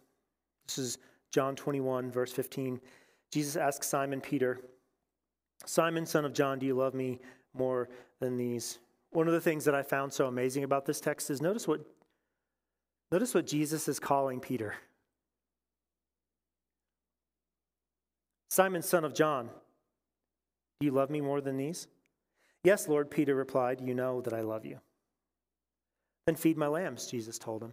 [0.67, 0.99] this is
[1.31, 2.79] John 21, verse 15.
[3.33, 4.61] Jesus asks Simon Peter,
[5.65, 7.21] Simon, son of John, do you love me
[7.55, 7.89] more
[8.21, 8.81] than these?
[9.17, 11.81] One of the things that I found so amazing about this text is notice what,
[13.11, 14.75] Notice what Jesus is calling Peter
[18.51, 19.49] Simon, son of John,
[20.79, 21.87] do you love me more than these?
[22.63, 24.81] Yes, Lord, Peter replied, You know that I love you.
[26.27, 27.73] Then feed my lambs, Jesus told him.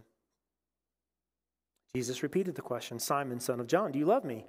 [1.94, 4.46] Jesus repeated the question Simon, son of John, do you love me?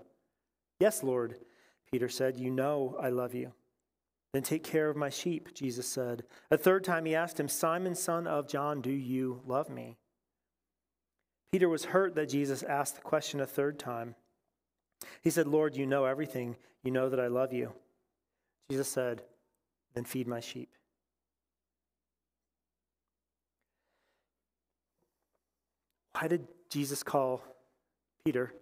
[0.80, 1.40] Yes, Lord,
[1.92, 3.52] Peter said, You know I love you.
[4.36, 6.26] Then take care of my sheep, Jesus said.
[6.52, 9.96] A third time he asked him, Simon, son of John, do you love me?
[11.54, 14.14] Peter was hurt that Jesus asked the question a third time.
[15.22, 16.58] He said, Lord, you know everything.
[16.84, 17.72] You know that I love you.
[18.70, 19.22] Jesus said,
[19.94, 20.68] Then feed my sheep.
[26.12, 27.42] Why did Jesus call
[28.26, 28.54] Peter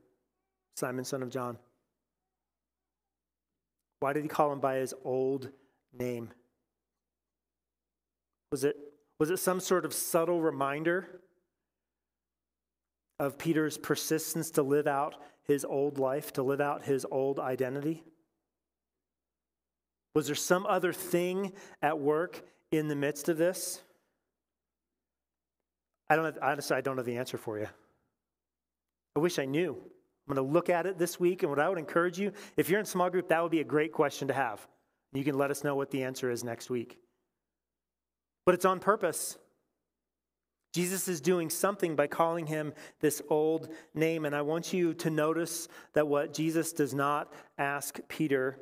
[0.76, 1.58] Simon, son of John?
[4.02, 5.50] Why did he call him by his old
[5.98, 6.30] name?
[8.52, 8.76] Was it,
[9.20, 11.22] was it some sort of subtle reminder
[13.20, 18.04] of Peter's persistence to live out his old life, to live out his old identity?
[20.16, 23.82] Was there some other thing at work in the midst of this?
[26.10, 27.68] I don't have, honestly, I don't know the answer for you.
[29.16, 29.72] I wish I knew.
[30.28, 32.70] I'm going to look at it this week, and what I would encourage you, if
[32.70, 34.66] you're in small group, that would be a great question to have.
[35.14, 36.98] You can let us know what the answer is next week.
[38.46, 39.38] But it's on purpose.
[40.74, 44.26] Jesus is doing something by calling him this old name.
[44.26, 48.58] And I want you to notice that what Jesus does not ask Peter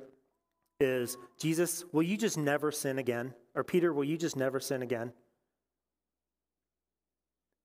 [0.79, 3.33] is Jesus, will you just never sin again?
[3.55, 5.13] Or Peter, will you just never sin again?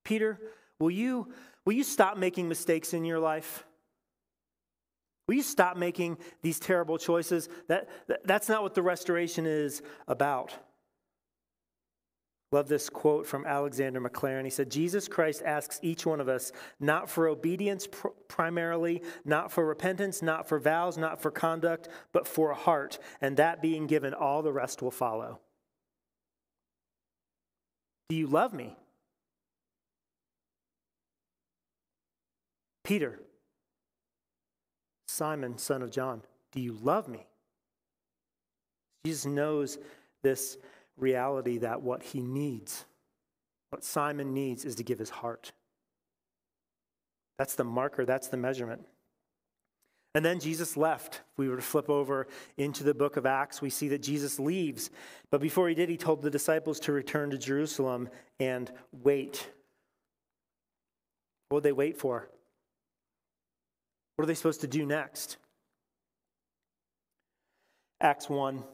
[0.05, 0.39] Peter,
[0.79, 1.33] will you,
[1.65, 3.65] will you stop making mistakes in your life?
[5.27, 7.49] Will you stop making these terrible choices?
[7.69, 10.55] That, that, that's not what the restoration is about.
[12.53, 14.45] Love this quote from Alexander Maclaren.
[14.45, 19.51] He said, Jesus Christ asks each one of us not for obedience pr- primarily, not
[19.51, 23.01] for repentance, not for vows, not for conduct, but for a heart.
[23.21, 25.41] And that being given, all the rest will follow.
[28.09, 28.77] Do you love me?
[32.85, 33.19] Peter,
[35.17, 36.21] Simon, son of John,
[36.53, 37.27] do you love me?
[39.07, 39.79] Jesus knows
[40.23, 40.59] this
[40.99, 42.85] reality that what he needs,
[43.71, 45.53] what Simon needs, is to give his heart.
[47.39, 48.83] That's the marker, that's the measurement.
[50.15, 51.23] And then Jesus left.
[51.33, 52.27] If we were to flip over
[52.59, 54.91] into the book of Acts, we see that Jesus leaves.
[55.31, 59.49] But before he did, he told the disciples to return to Jerusalem and wait.
[61.49, 62.29] What would they wait for?
[64.17, 65.37] What are they supposed to do next?
[68.01, 68.65] Acts 1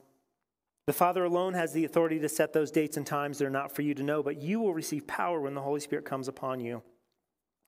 [0.86, 3.72] the Father alone has the authority to set those dates and times that are not
[3.72, 6.61] for you to know, but you will receive power when the Holy Spirit comes upon
[6.61, 6.82] you.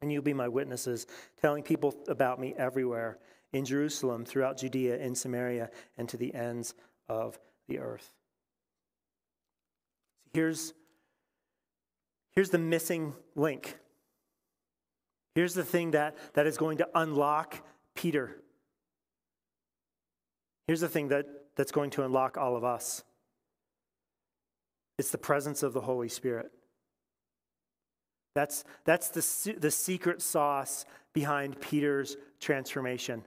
[0.03, 1.07] And you'll be my witnesses,
[1.41, 3.19] telling people about me everywhere
[3.53, 6.75] in Jerusalem, throughout Judea, in Samaria, and to the ends
[7.09, 8.13] of the earth.
[10.33, 10.75] Here's,
[12.33, 13.79] here's the missing link.
[15.35, 17.61] Here's the thing that, that is going to unlock
[17.95, 18.37] Peter.
[20.67, 21.27] Here's the thing that
[21.57, 23.03] that's going to unlock all of us
[24.97, 26.53] it's the presence of the Holy Spirit.
[28.35, 33.25] That's, that's the, the secret sauce behind Peter's transformation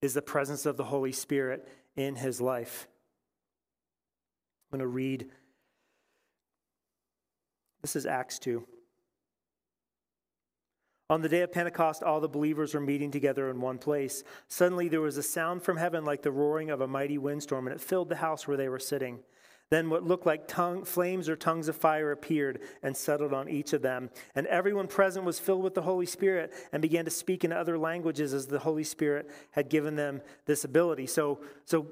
[0.00, 2.88] is the presence of the Holy Spirit in his life.
[4.70, 5.30] I'm going to read.
[7.82, 8.66] This is Acts 2.
[11.10, 14.22] On the day of Pentecost, all the believers were meeting together in one place.
[14.48, 17.74] Suddenly, there was a sound from heaven like the roaring of a mighty windstorm, and
[17.74, 19.20] it filled the house where they were sitting.
[19.70, 23.72] Then what looked like tongue, flames or tongues of fire appeared and settled on each
[23.72, 24.10] of them.
[24.34, 27.78] And everyone present was filled with the Holy Spirit and began to speak in other
[27.78, 31.06] languages as the Holy Spirit had given them this ability.
[31.06, 31.86] So, so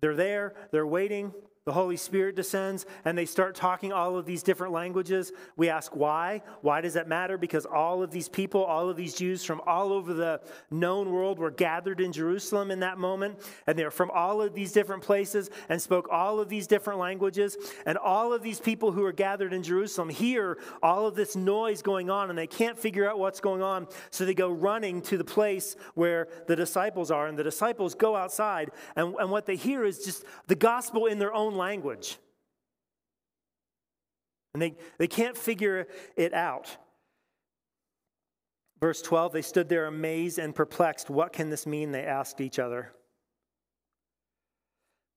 [0.00, 1.32] they're there, they're waiting,
[1.68, 5.32] the Holy Spirit descends and they start talking all of these different languages.
[5.54, 6.40] We ask why.
[6.62, 7.36] Why does that matter?
[7.36, 10.40] Because all of these people, all of these Jews from all over the
[10.70, 13.38] known world were gathered in Jerusalem in that moment.
[13.66, 17.54] And they're from all of these different places and spoke all of these different languages.
[17.84, 21.82] And all of these people who are gathered in Jerusalem hear all of this noise
[21.82, 23.88] going on and they can't figure out what's going on.
[24.10, 27.26] So they go running to the place where the disciples are.
[27.26, 28.70] And the disciples go outside.
[28.96, 32.16] And, and what they hear is just the gospel in their own language.
[34.54, 35.86] And they, they can't figure
[36.16, 36.74] it out.
[38.80, 41.10] Verse 12, they stood there amazed and perplexed.
[41.10, 41.92] What can this mean?
[41.92, 42.92] They asked each other.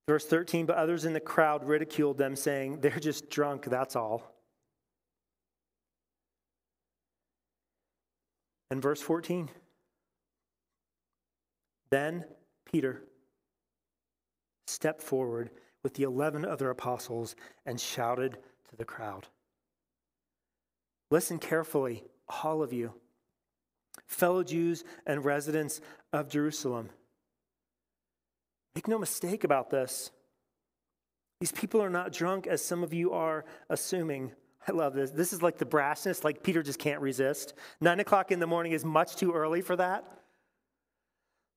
[0.07, 4.35] Verse 13, but others in the crowd ridiculed them, saying, They're just drunk, that's all.
[8.71, 9.49] And verse 14.
[11.91, 12.25] Then
[12.65, 13.03] Peter
[14.65, 15.51] stepped forward
[15.83, 18.37] with the 11 other apostles and shouted
[18.69, 19.27] to the crowd
[21.11, 22.05] Listen carefully,
[22.43, 22.93] all of you,
[24.07, 25.81] fellow Jews and residents
[26.13, 26.89] of Jerusalem.
[28.75, 30.09] Make no mistake about this.
[31.41, 34.31] These people are not drunk as some of you are assuming.
[34.67, 35.11] I love this.
[35.11, 37.55] This is like the brassness, like Peter just can't resist.
[37.81, 40.05] Nine o'clock in the morning is much too early for that.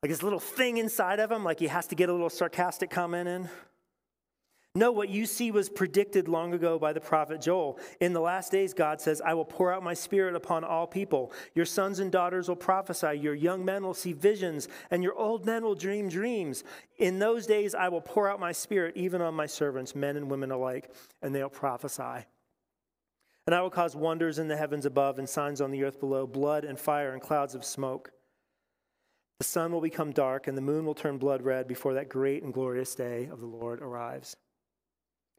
[0.02, 2.90] Like his little thing inside of him, like he has to get a little sarcastic
[2.90, 3.48] comment in.
[4.76, 7.78] No, what you see was predicted long ago by the prophet Joel.
[8.00, 11.32] In the last days, God says, I will pour out my spirit upon all people.
[11.54, 15.46] Your sons and daughters will prophesy, your young men will see visions, and your old
[15.46, 16.64] men will dream dreams.
[16.98, 20.28] In those days, I will pour out my spirit even on my servants, men and
[20.28, 22.26] women alike, and they'll prophesy.
[23.46, 26.26] And I will cause wonders in the heavens above and signs on the earth below
[26.26, 28.10] blood and fire and clouds of smoke.
[29.38, 32.42] The sun will become dark, and the moon will turn blood red before that great
[32.42, 34.34] and glorious day of the Lord arrives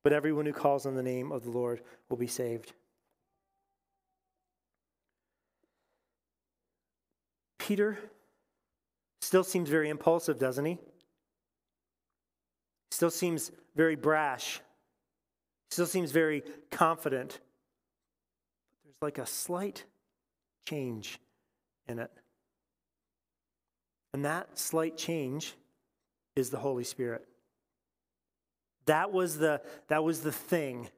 [0.06, 2.74] but everyone who calls on the name of the Lord will be saved.
[7.58, 7.98] Peter
[9.20, 10.78] still seems very impulsive, doesn't he?
[12.92, 14.62] Still seems very brash.
[15.72, 17.40] Still seems very confident.
[18.84, 19.86] There's like a slight
[20.70, 21.20] change
[21.88, 22.12] in it.
[24.14, 25.56] And that slight change
[26.36, 27.28] is the Holy Spirit.
[28.86, 30.90] That was the, that was the thing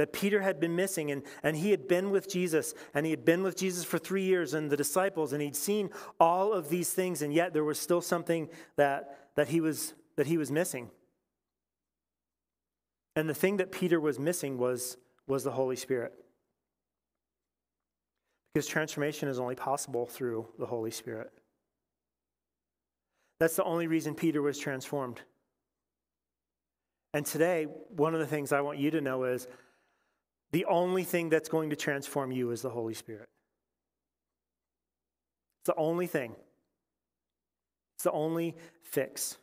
[0.00, 1.10] that Peter had been missing.
[1.10, 4.22] And, and he had been with Jesus, and he had been with Jesus for three
[4.22, 7.78] years and the disciples, and he'd seen all of these things, and yet there was
[7.78, 10.90] still something that, that, he, was, that he was missing.
[13.14, 16.14] And the thing that Peter was missing was, was the Holy Spirit.
[18.54, 21.30] Because transformation is only possible through the Holy Spirit.
[23.38, 25.20] That's the only reason Peter was transformed.
[27.12, 29.48] And today, one of the things I want you to know is
[30.52, 33.28] the only thing that's going to transform you is the Holy Spirit.
[35.60, 36.34] It's the only thing.
[37.96, 39.36] It's the only fix.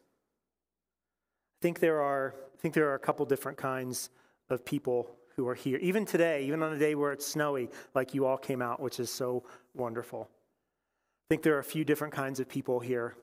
[1.59, 4.09] I think there are, I think there are a couple different kinds
[4.49, 5.77] of people who are here.
[5.77, 8.99] Even today, even on a day where it's snowy, like you all came out, which
[8.99, 9.43] is so
[9.75, 10.29] wonderful.
[10.31, 13.15] I think there are a few different kinds of people here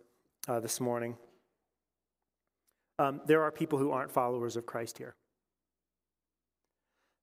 [0.47, 1.17] uh, this morning.
[2.99, 5.15] Um, there are people who aren't followers of Christ here.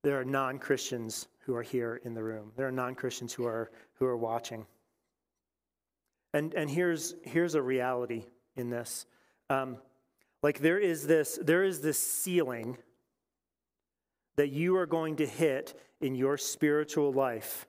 [0.04, 2.52] There are non Christians who are here in the room.
[2.56, 4.66] There are non Christians who are, who are watching.
[6.34, 8.24] And, and here's, here's a reality
[8.56, 9.06] in this.
[9.50, 9.76] Um,
[10.42, 12.78] like there is this, there is this ceiling
[14.36, 17.66] that you are going to hit in your spiritual life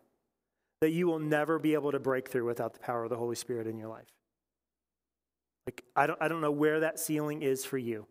[0.81, 3.35] that you will never be able to break through without the power of the Holy
[3.35, 4.12] Spirit in your life.
[5.65, 8.05] Like, I don't, I don't know where that ceiling is for you.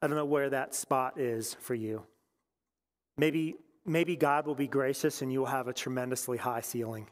[0.00, 2.04] I don't know where that spot is for you.
[3.16, 7.08] Maybe, maybe God will be gracious and you will have a tremendously high ceiling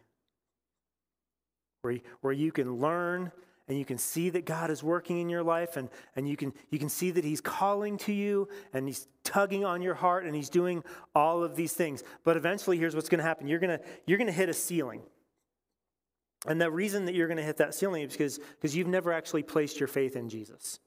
[1.83, 3.31] where, where you can learn
[3.67, 6.53] and you can see that God is working in your life and, and you, can,
[6.71, 10.35] you can see that He's calling to you and He's tugging on your heart and
[10.35, 12.03] He's doing all of these things.
[12.25, 15.03] But eventually, here's what's going to happen you're going you're going to hit a ceiling.
[16.47, 19.13] And the reason that you're going to hit that ceiling is because, because you've never
[19.13, 20.79] actually placed your faith in Jesus.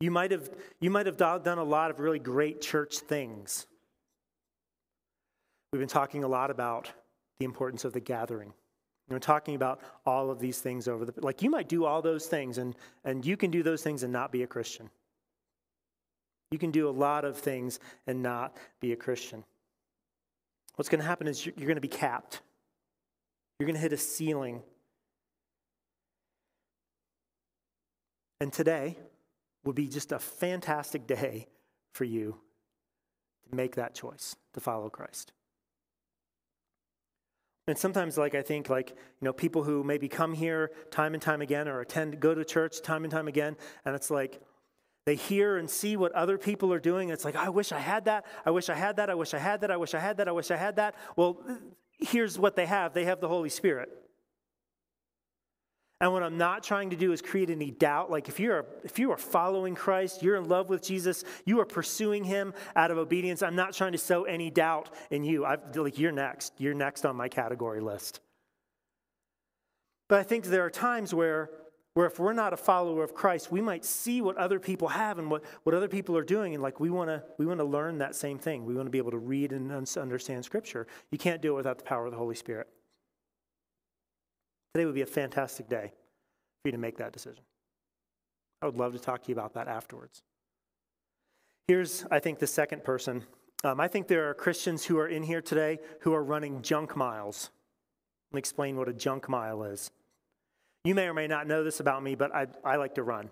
[0.00, 0.50] You might, have,
[0.80, 3.66] you might have done a lot of really great church things.
[5.72, 6.90] We've been talking a lot about
[7.38, 8.52] the importance of the gathering.
[9.08, 12.26] We're talking about all of these things over the like you might do all those
[12.26, 14.88] things and and you can do those things and not be a Christian.
[16.52, 19.44] You can do a lot of things and not be a Christian.
[20.76, 22.40] What's going to happen is you're going to be capped.
[23.60, 24.62] You're going to hit a ceiling.
[28.40, 28.96] And today
[29.64, 31.46] would be just a fantastic day
[31.92, 32.38] for you
[33.50, 35.32] to make that choice to follow Christ.
[37.68, 38.96] And sometimes, like I think, like you
[39.26, 42.80] know, people who maybe come here time and time again, or attend, go to church
[42.80, 44.40] time and time again, and it's like
[45.04, 47.10] they hear and see what other people are doing.
[47.10, 48.24] It's like, I wish I had that.
[48.46, 49.10] I wish I had that.
[49.10, 49.70] I wish I had that.
[49.70, 50.28] I wish I had that.
[50.28, 50.94] I wish I had that.
[51.14, 51.42] Well,
[52.00, 53.90] here's what they have they have the Holy Spirit.
[56.02, 58.10] And what I'm not trying to do is create any doubt.
[58.10, 61.66] Like if you're if you are following Christ, you're in love with Jesus, you are
[61.66, 63.42] pursuing him out of obedience.
[63.42, 65.44] I'm not trying to sow any doubt in you.
[65.44, 66.54] I've, like you're next.
[66.56, 68.20] You're next on my category list.
[70.08, 71.50] But I think there are times where
[71.94, 75.18] where if we're not a follower of Christ, we might see what other people have
[75.18, 77.64] and what, what other people are doing, and like we want to we want to
[77.64, 78.64] learn that same thing.
[78.64, 80.86] We want to be able to read and understand Scripture.
[81.10, 82.68] You can't do it without the power of the Holy Spirit.
[84.74, 85.92] Today would be a fantastic day
[86.62, 87.42] for you to make that decision.
[88.62, 90.22] I would love to talk to you about that afterwards.
[91.66, 93.24] Here's, I think, the second person.
[93.64, 96.96] Um, I think there are Christians who are in here today who are running junk
[96.96, 97.50] miles.
[98.30, 99.90] Let me explain what a junk mile is.
[100.84, 103.28] You may or may not know this about me, but I, I like to run.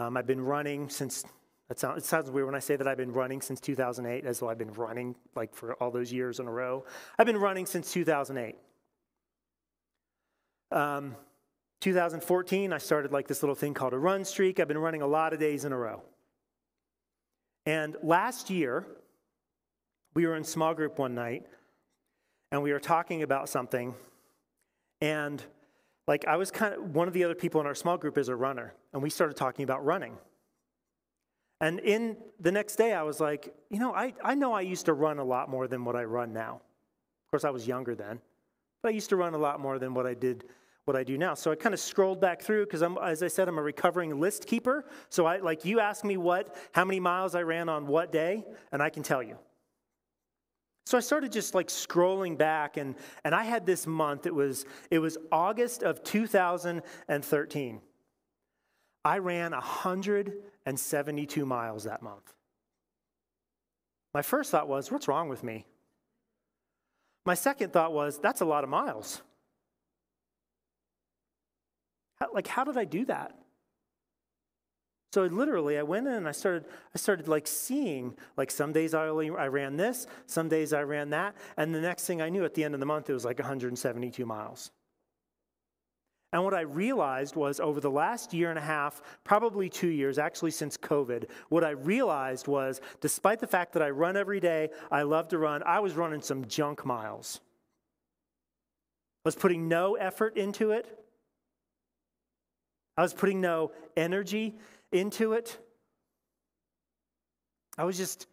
[0.00, 1.24] Um, I've been running since,
[1.70, 4.40] it sounds, it sounds weird when I say that I've been running since 2008, as
[4.40, 6.84] though I've been running like for all those years in a row.
[7.16, 8.56] I've been running since 2008.
[10.72, 11.14] Um,
[11.80, 14.58] 2014, I started like this little thing called a run streak.
[14.58, 16.02] I've been running a lot of days in a row.
[17.66, 18.86] And last year,
[20.14, 21.46] we were in small group one night
[22.50, 23.94] and we were talking about something.
[25.00, 25.42] And
[26.06, 28.28] like I was kind of one of the other people in our small group is
[28.28, 30.16] a runner, and we started talking about running.
[31.60, 34.86] And in the next day, I was like, you know, I, I know I used
[34.86, 36.56] to run a lot more than what I run now.
[36.56, 38.20] Of course, I was younger then,
[38.82, 40.44] but I used to run a lot more than what I did
[40.84, 41.34] what I do now.
[41.34, 44.20] So I kind of scrolled back through because I'm, as I said, I'm a recovering
[44.20, 44.84] list keeper.
[45.08, 48.44] So I like you ask me what, how many miles I ran on what day,
[48.70, 49.38] and I can tell you.
[50.86, 54.26] So I started just like scrolling back, and, and I had this month.
[54.26, 57.80] It was it was August of 2013.
[59.06, 62.34] I ran 172 miles that month.
[64.14, 65.66] My first thought was, what's wrong with me?
[67.26, 69.20] My second thought was, that's a lot of miles.
[72.20, 73.36] How, like, how did I do that?
[75.14, 78.94] So literally, I went in and I started, I started like seeing, like some days
[78.94, 82.28] I only I ran this, some days I ran that, and the next thing I
[82.28, 84.72] knew, at the end of the month, it was like 172 miles.
[86.32, 90.18] And what I realized was over the last year and a half, probably two years,
[90.18, 94.70] actually since COVID, what I realized was despite the fact that I run every day,
[94.90, 97.40] I love to run, I was running some junk miles.
[99.24, 100.88] I was putting no effort into it.
[102.96, 104.56] I was putting no energy
[104.94, 105.58] into it.
[107.76, 108.26] I was just,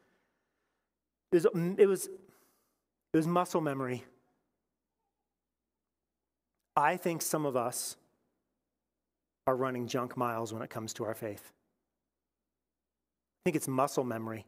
[1.31, 4.03] it was, mm, it was, it was muscle memory.
[6.75, 7.97] I think some of us
[9.47, 11.51] are running junk miles when it comes to our faith.
[13.41, 14.45] I think it's muscle memory.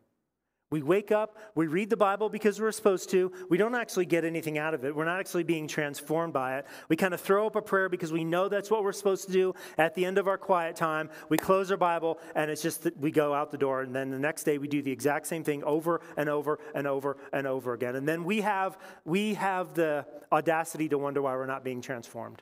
[0.73, 3.31] We wake up, we read the Bible because we're supposed to.
[3.47, 4.95] We don't actually get anything out of it.
[4.95, 6.65] We're not actually being transformed by it.
[6.89, 9.31] We kind of throw up a prayer because we know that's what we're supposed to
[9.31, 11.11] do at the end of our quiet time.
[11.29, 13.83] We close our Bible and it's just that we go out the door.
[13.83, 16.87] And then the next day we do the exact same thing over and over and
[16.87, 17.95] over and over again.
[17.95, 22.41] And then we have, we have the audacity to wonder why we're not being transformed.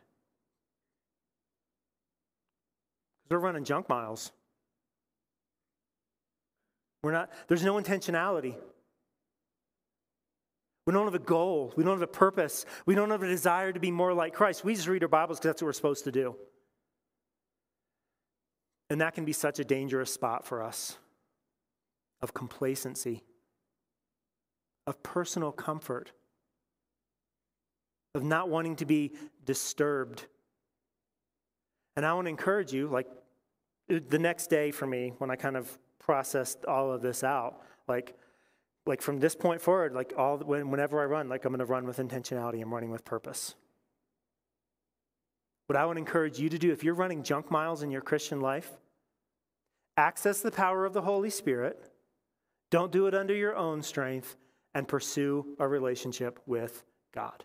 [3.26, 4.32] Because we're running junk miles.
[7.04, 8.56] We're not, there's no intentionality.
[10.86, 11.74] We don't have a goal.
[11.76, 12.66] We don't have a purpose.
[12.86, 14.64] We don't have a desire to be more like Christ.
[14.64, 16.36] We just read our Bibles because that's what we're supposed to do.
[18.89, 20.97] And that can be such a dangerous spot for us
[22.22, 23.24] of complacency,
[24.86, 26.12] of personal comfort,
[28.14, 29.14] of not wanting to be
[29.45, 30.26] disturbed.
[31.95, 33.08] And I want to encourage you, like
[33.88, 37.62] the next day for me, when I kind of processed all of this out.
[37.88, 38.18] Like,
[38.86, 41.66] like from this point forward, like all when, whenever I run, like I'm going to
[41.66, 42.62] run with intentionality.
[42.62, 43.56] I'm running with purpose.
[45.68, 48.41] What I would encourage you to do, if you're running junk miles in your Christian
[48.41, 48.72] life,
[49.95, 51.91] access the power of the Holy Spirit.
[52.72, 54.36] Don't do it under your own strength,
[54.74, 56.84] and pursue a relationship with
[57.14, 57.43] God.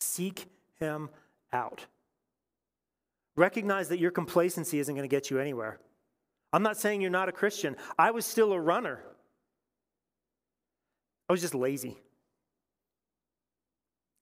[0.00, 0.46] Seek
[0.78, 1.08] Him
[1.52, 1.86] out.
[3.36, 5.78] Recognize that your complacency isn't going to get you anywhere.
[6.52, 7.76] I'm not saying you're not a Christian.
[7.98, 9.00] I was still a runner,
[11.28, 11.98] I was just lazy.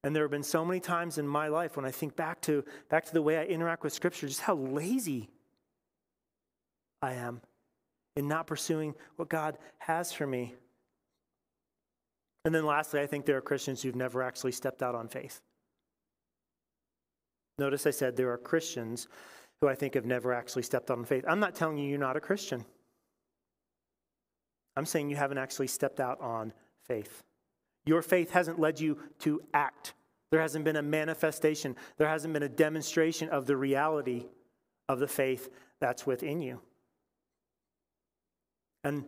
[0.03, 2.63] And there have been so many times in my life when I think back to,
[2.91, 5.31] back to the way I interact with Scripture, just how lazy
[7.01, 7.41] I am
[8.15, 10.55] in not pursuing what God has for me.
[12.45, 15.41] And then lastly, I think there are Christians who've never actually stepped out on faith.
[17.59, 19.09] Notice I said there are Christians
[19.61, 21.25] who I think have never actually stepped out on faith.
[21.29, 22.65] I'm not telling you you're not a Christian.
[24.77, 26.53] I'm saying you haven't actually stepped out on
[26.87, 27.23] faith.
[27.87, 29.95] Your faith hasn't led you to act.
[30.31, 34.27] There hasn't been a manifestation, there hasn't been a demonstration of the reality
[34.89, 35.49] of the faith
[35.81, 36.61] that's within you.
[38.83, 39.05] And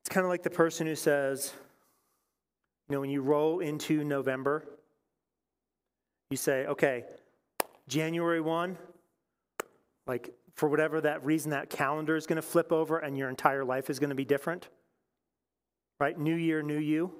[0.00, 1.52] it's kind of like the person who says,
[2.88, 4.66] you know, when you roll into November,
[6.30, 7.04] you say, okay,
[7.88, 8.76] January 1,
[10.06, 13.64] like for whatever that reason, that calendar is going to flip over and your entire
[13.64, 14.68] life is going to be different.
[16.00, 16.18] Right?
[16.18, 17.12] New year, new you.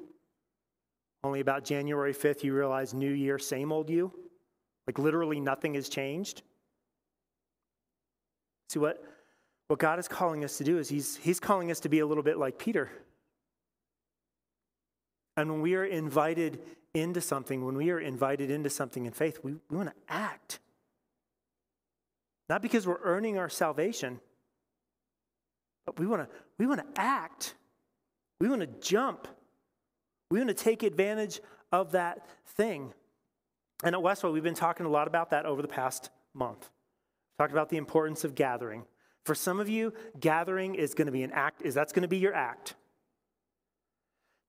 [1.22, 4.12] Only about January 5th, you realize new year, same old you.
[4.87, 6.43] Like literally nothing has changed.
[8.68, 9.03] See what,
[9.68, 12.07] what God is calling us to do is he's, he's calling us to be a
[12.07, 12.91] little bit like Peter.
[15.37, 16.61] And when we are invited
[16.93, 20.61] into something, when we are invited into something in faith, we, we want to act.
[22.49, 24.20] Not because we're earning our salvation,
[25.86, 27.55] but we want to we want to act.
[28.40, 29.28] We want to jump.
[30.30, 31.40] We want to take advantage
[31.72, 32.92] of that thing.
[33.82, 36.70] And at Westwood, we've been talking a lot about that over the past month.
[37.38, 38.84] Talked about the importance of gathering.
[39.24, 42.09] For some of you, gathering is going to be an act, is that's going to
[42.09, 42.74] be your act.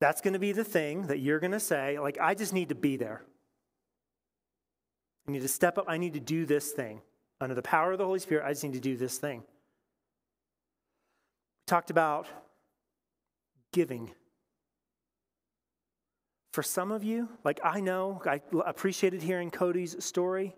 [0.02, 2.70] That's going to be the thing that you're going to say, like, I just need
[2.70, 3.24] to be there.
[5.28, 5.86] I need to step up.
[5.88, 7.02] I need to do this thing.
[7.42, 9.40] Under the power of the Holy Spirit, I just need to do this thing.
[9.40, 9.46] We
[11.68, 12.28] talked about
[13.74, 14.12] giving.
[16.54, 20.56] For some of you, like I know, I appreciated hearing Cody's story.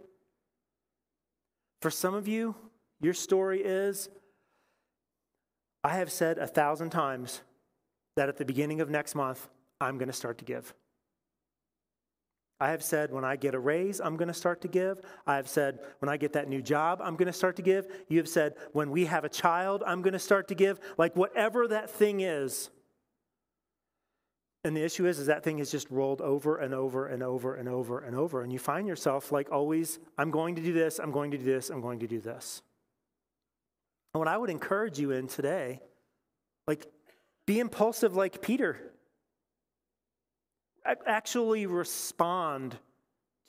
[1.81, 2.55] For some of you,
[3.01, 4.09] your story is
[5.83, 7.41] I have said a thousand times
[8.15, 9.47] that at the beginning of next month,
[9.79, 10.73] I'm going to start to give.
[12.59, 14.99] I have said when I get a raise, I'm going to start to give.
[15.27, 17.87] I have said when I get that new job, I'm going to start to give.
[18.07, 20.79] You have said when we have a child, I'm going to start to give.
[20.97, 22.71] Like whatever that thing is.
[24.63, 27.55] And the issue is, is that thing has just rolled over and over and over
[27.55, 28.41] and over and over.
[28.41, 31.45] And you find yourself like always, I'm going to do this, I'm going to do
[31.45, 32.63] this, I'm going to do this.
[34.13, 35.79] And what I would encourage you in today,
[36.65, 36.87] like
[37.45, 38.79] be impulsive like Peter
[41.05, 42.77] actually respond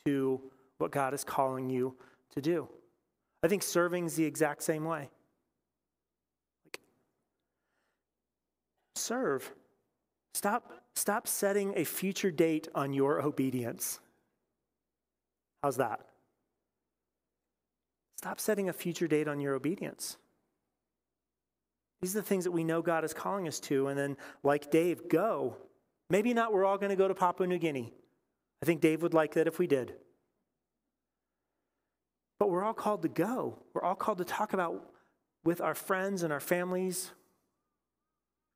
[0.05, 0.41] to
[0.78, 1.95] what God is calling you
[2.34, 2.68] to do.
[3.43, 5.11] I think serving is the exact same way.
[6.64, 6.80] Like,
[8.97, 9.53] serve.
[10.34, 14.01] Stop, stop setting a future date on your obedience.
[15.62, 16.01] How's that?
[18.16, 20.16] Stop setting a future date on your obedience.
[22.01, 23.89] These are the things that we know God is calling us to.
[23.89, 25.57] And then, like Dave, go.
[26.11, 27.93] Maybe not we're all going to go to Papua New Guinea.
[28.63, 29.95] I think Dave would like that if we did.
[32.39, 33.59] But we're all called to go.
[33.75, 34.91] We're all called to talk about
[35.45, 37.11] with our friends and our families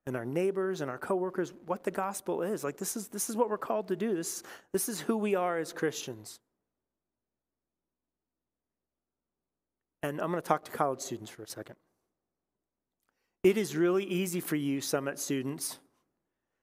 [0.06, 2.64] and our neighbors and our coworkers what the gospel is.
[2.64, 4.14] Like this is this is what we're called to do.
[4.14, 4.42] This,
[4.72, 6.40] this is who we are as Christians.
[10.02, 11.76] And I'm going to talk to college students for a second.
[13.44, 15.78] It is really easy for you, Summit students,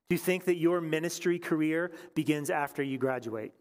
[0.10, 3.54] do you think that your ministry career begins after you graduate?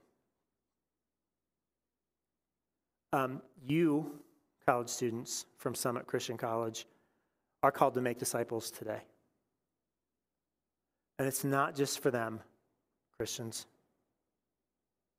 [3.13, 4.21] Um, you,
[4.67, 6.87] college students from Summit Christian College,
[7.63, 9.01] are called to make disciples today.
[11.19, 12.41] And it's not just for them,
[13.19, 13.67] Christians.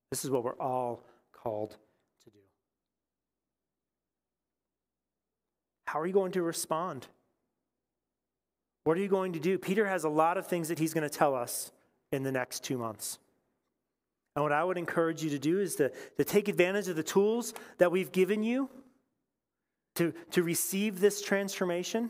[0.09, 1.71] This is what we're all called
[2.23, 2.39] to do.
[5.86, 7.07] How are you going to respond?
[8.89, 9.59] What are you going to do?
[9.59, 11.71] Peter has a lot of things that he's going to tell us
[12.11, 13.19] in the next two months.
[14.35, 17.03] And what I would encourage you to do is to, to take advantage of the
[17.03, 18.67] tools that we've given you
[19.93, 22.09] to, to receive this transformation,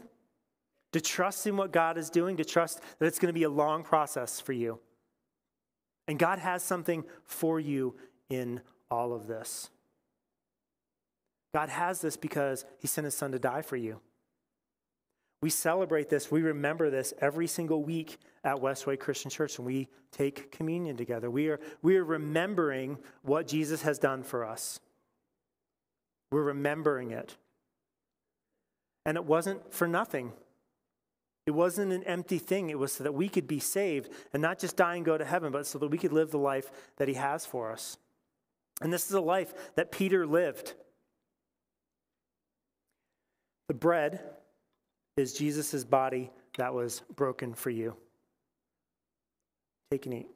[0.93, 3.49] to trust in what God is doing, to trust that it's going to be a
[3.49, 4.79] long process for you.
[6.07, 7.97] And God has something for you
[8.29, 9.69] in all of this.
[11.53, 13.99] God has this because He sent His Son to die for you.
[15.41, 19.87] We celebrate this, we remember this every single week at Westway Christian Church when we
[20.11, 21.31] take communion together.
[21.31, 24.79] We are, we are remembering what Jesus has done for us.
[26.31, 27.37] We're remembering it.
[29.05, 30.33] And it wasn't for nothing.
[31.45, 32.69] It wasn't an empty thing.
[32.69, 35.25] It was so that we could be saved and not just die and go to
[35.25, 37.97] heaven, but so that we could live the life that He has for us.
[38.81, 40.73] And this is a life that Peter lived.
[43.67, 44.21] The bread
[45.19, 47.95] is Jesus' body that was broken for you.
[49.91, 50.27] Take and eat.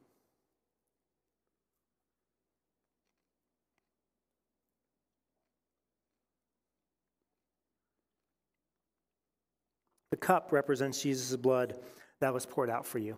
[10.12, 11.80] The cup represents Jesus' blood
[12.20, 13.18] that was poured out for you.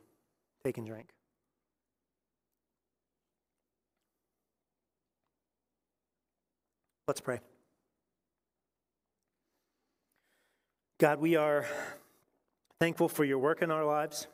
[0.63, 1.09] Take and drink.
[7.07, 7.39] Let's pray.
[10.98, 11.66] God, we are
[12.80, 14.28] thankful for your work in our lives.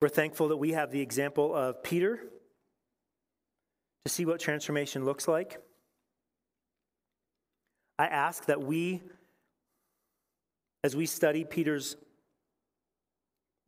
[0.00, 2.20] We're thankful that we have the example of Peter
[4.06, 5.60] to see what transformation looks like.
[7.98, 9.02] I ask that we,
[10.84, 11.96] as we study Peter's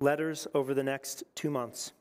[0.00, 1.92] letters over the next two months,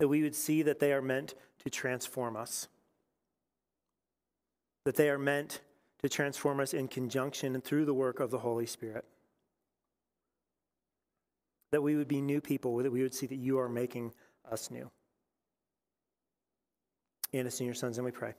[0.00, 1.34] that we would see that they are meant
[1.64, 2.68] to transform us,
[4.84, 5.62] that they are meant
[6.02, 9.04] to transform us in conjunction and through the work of the Holy Spirit.
[11.72, 14.12] That we would be new people, that we would see that you are making
[14.50, 14.90] us new.
[17.32, 18.34] And it's in your son's and we pray.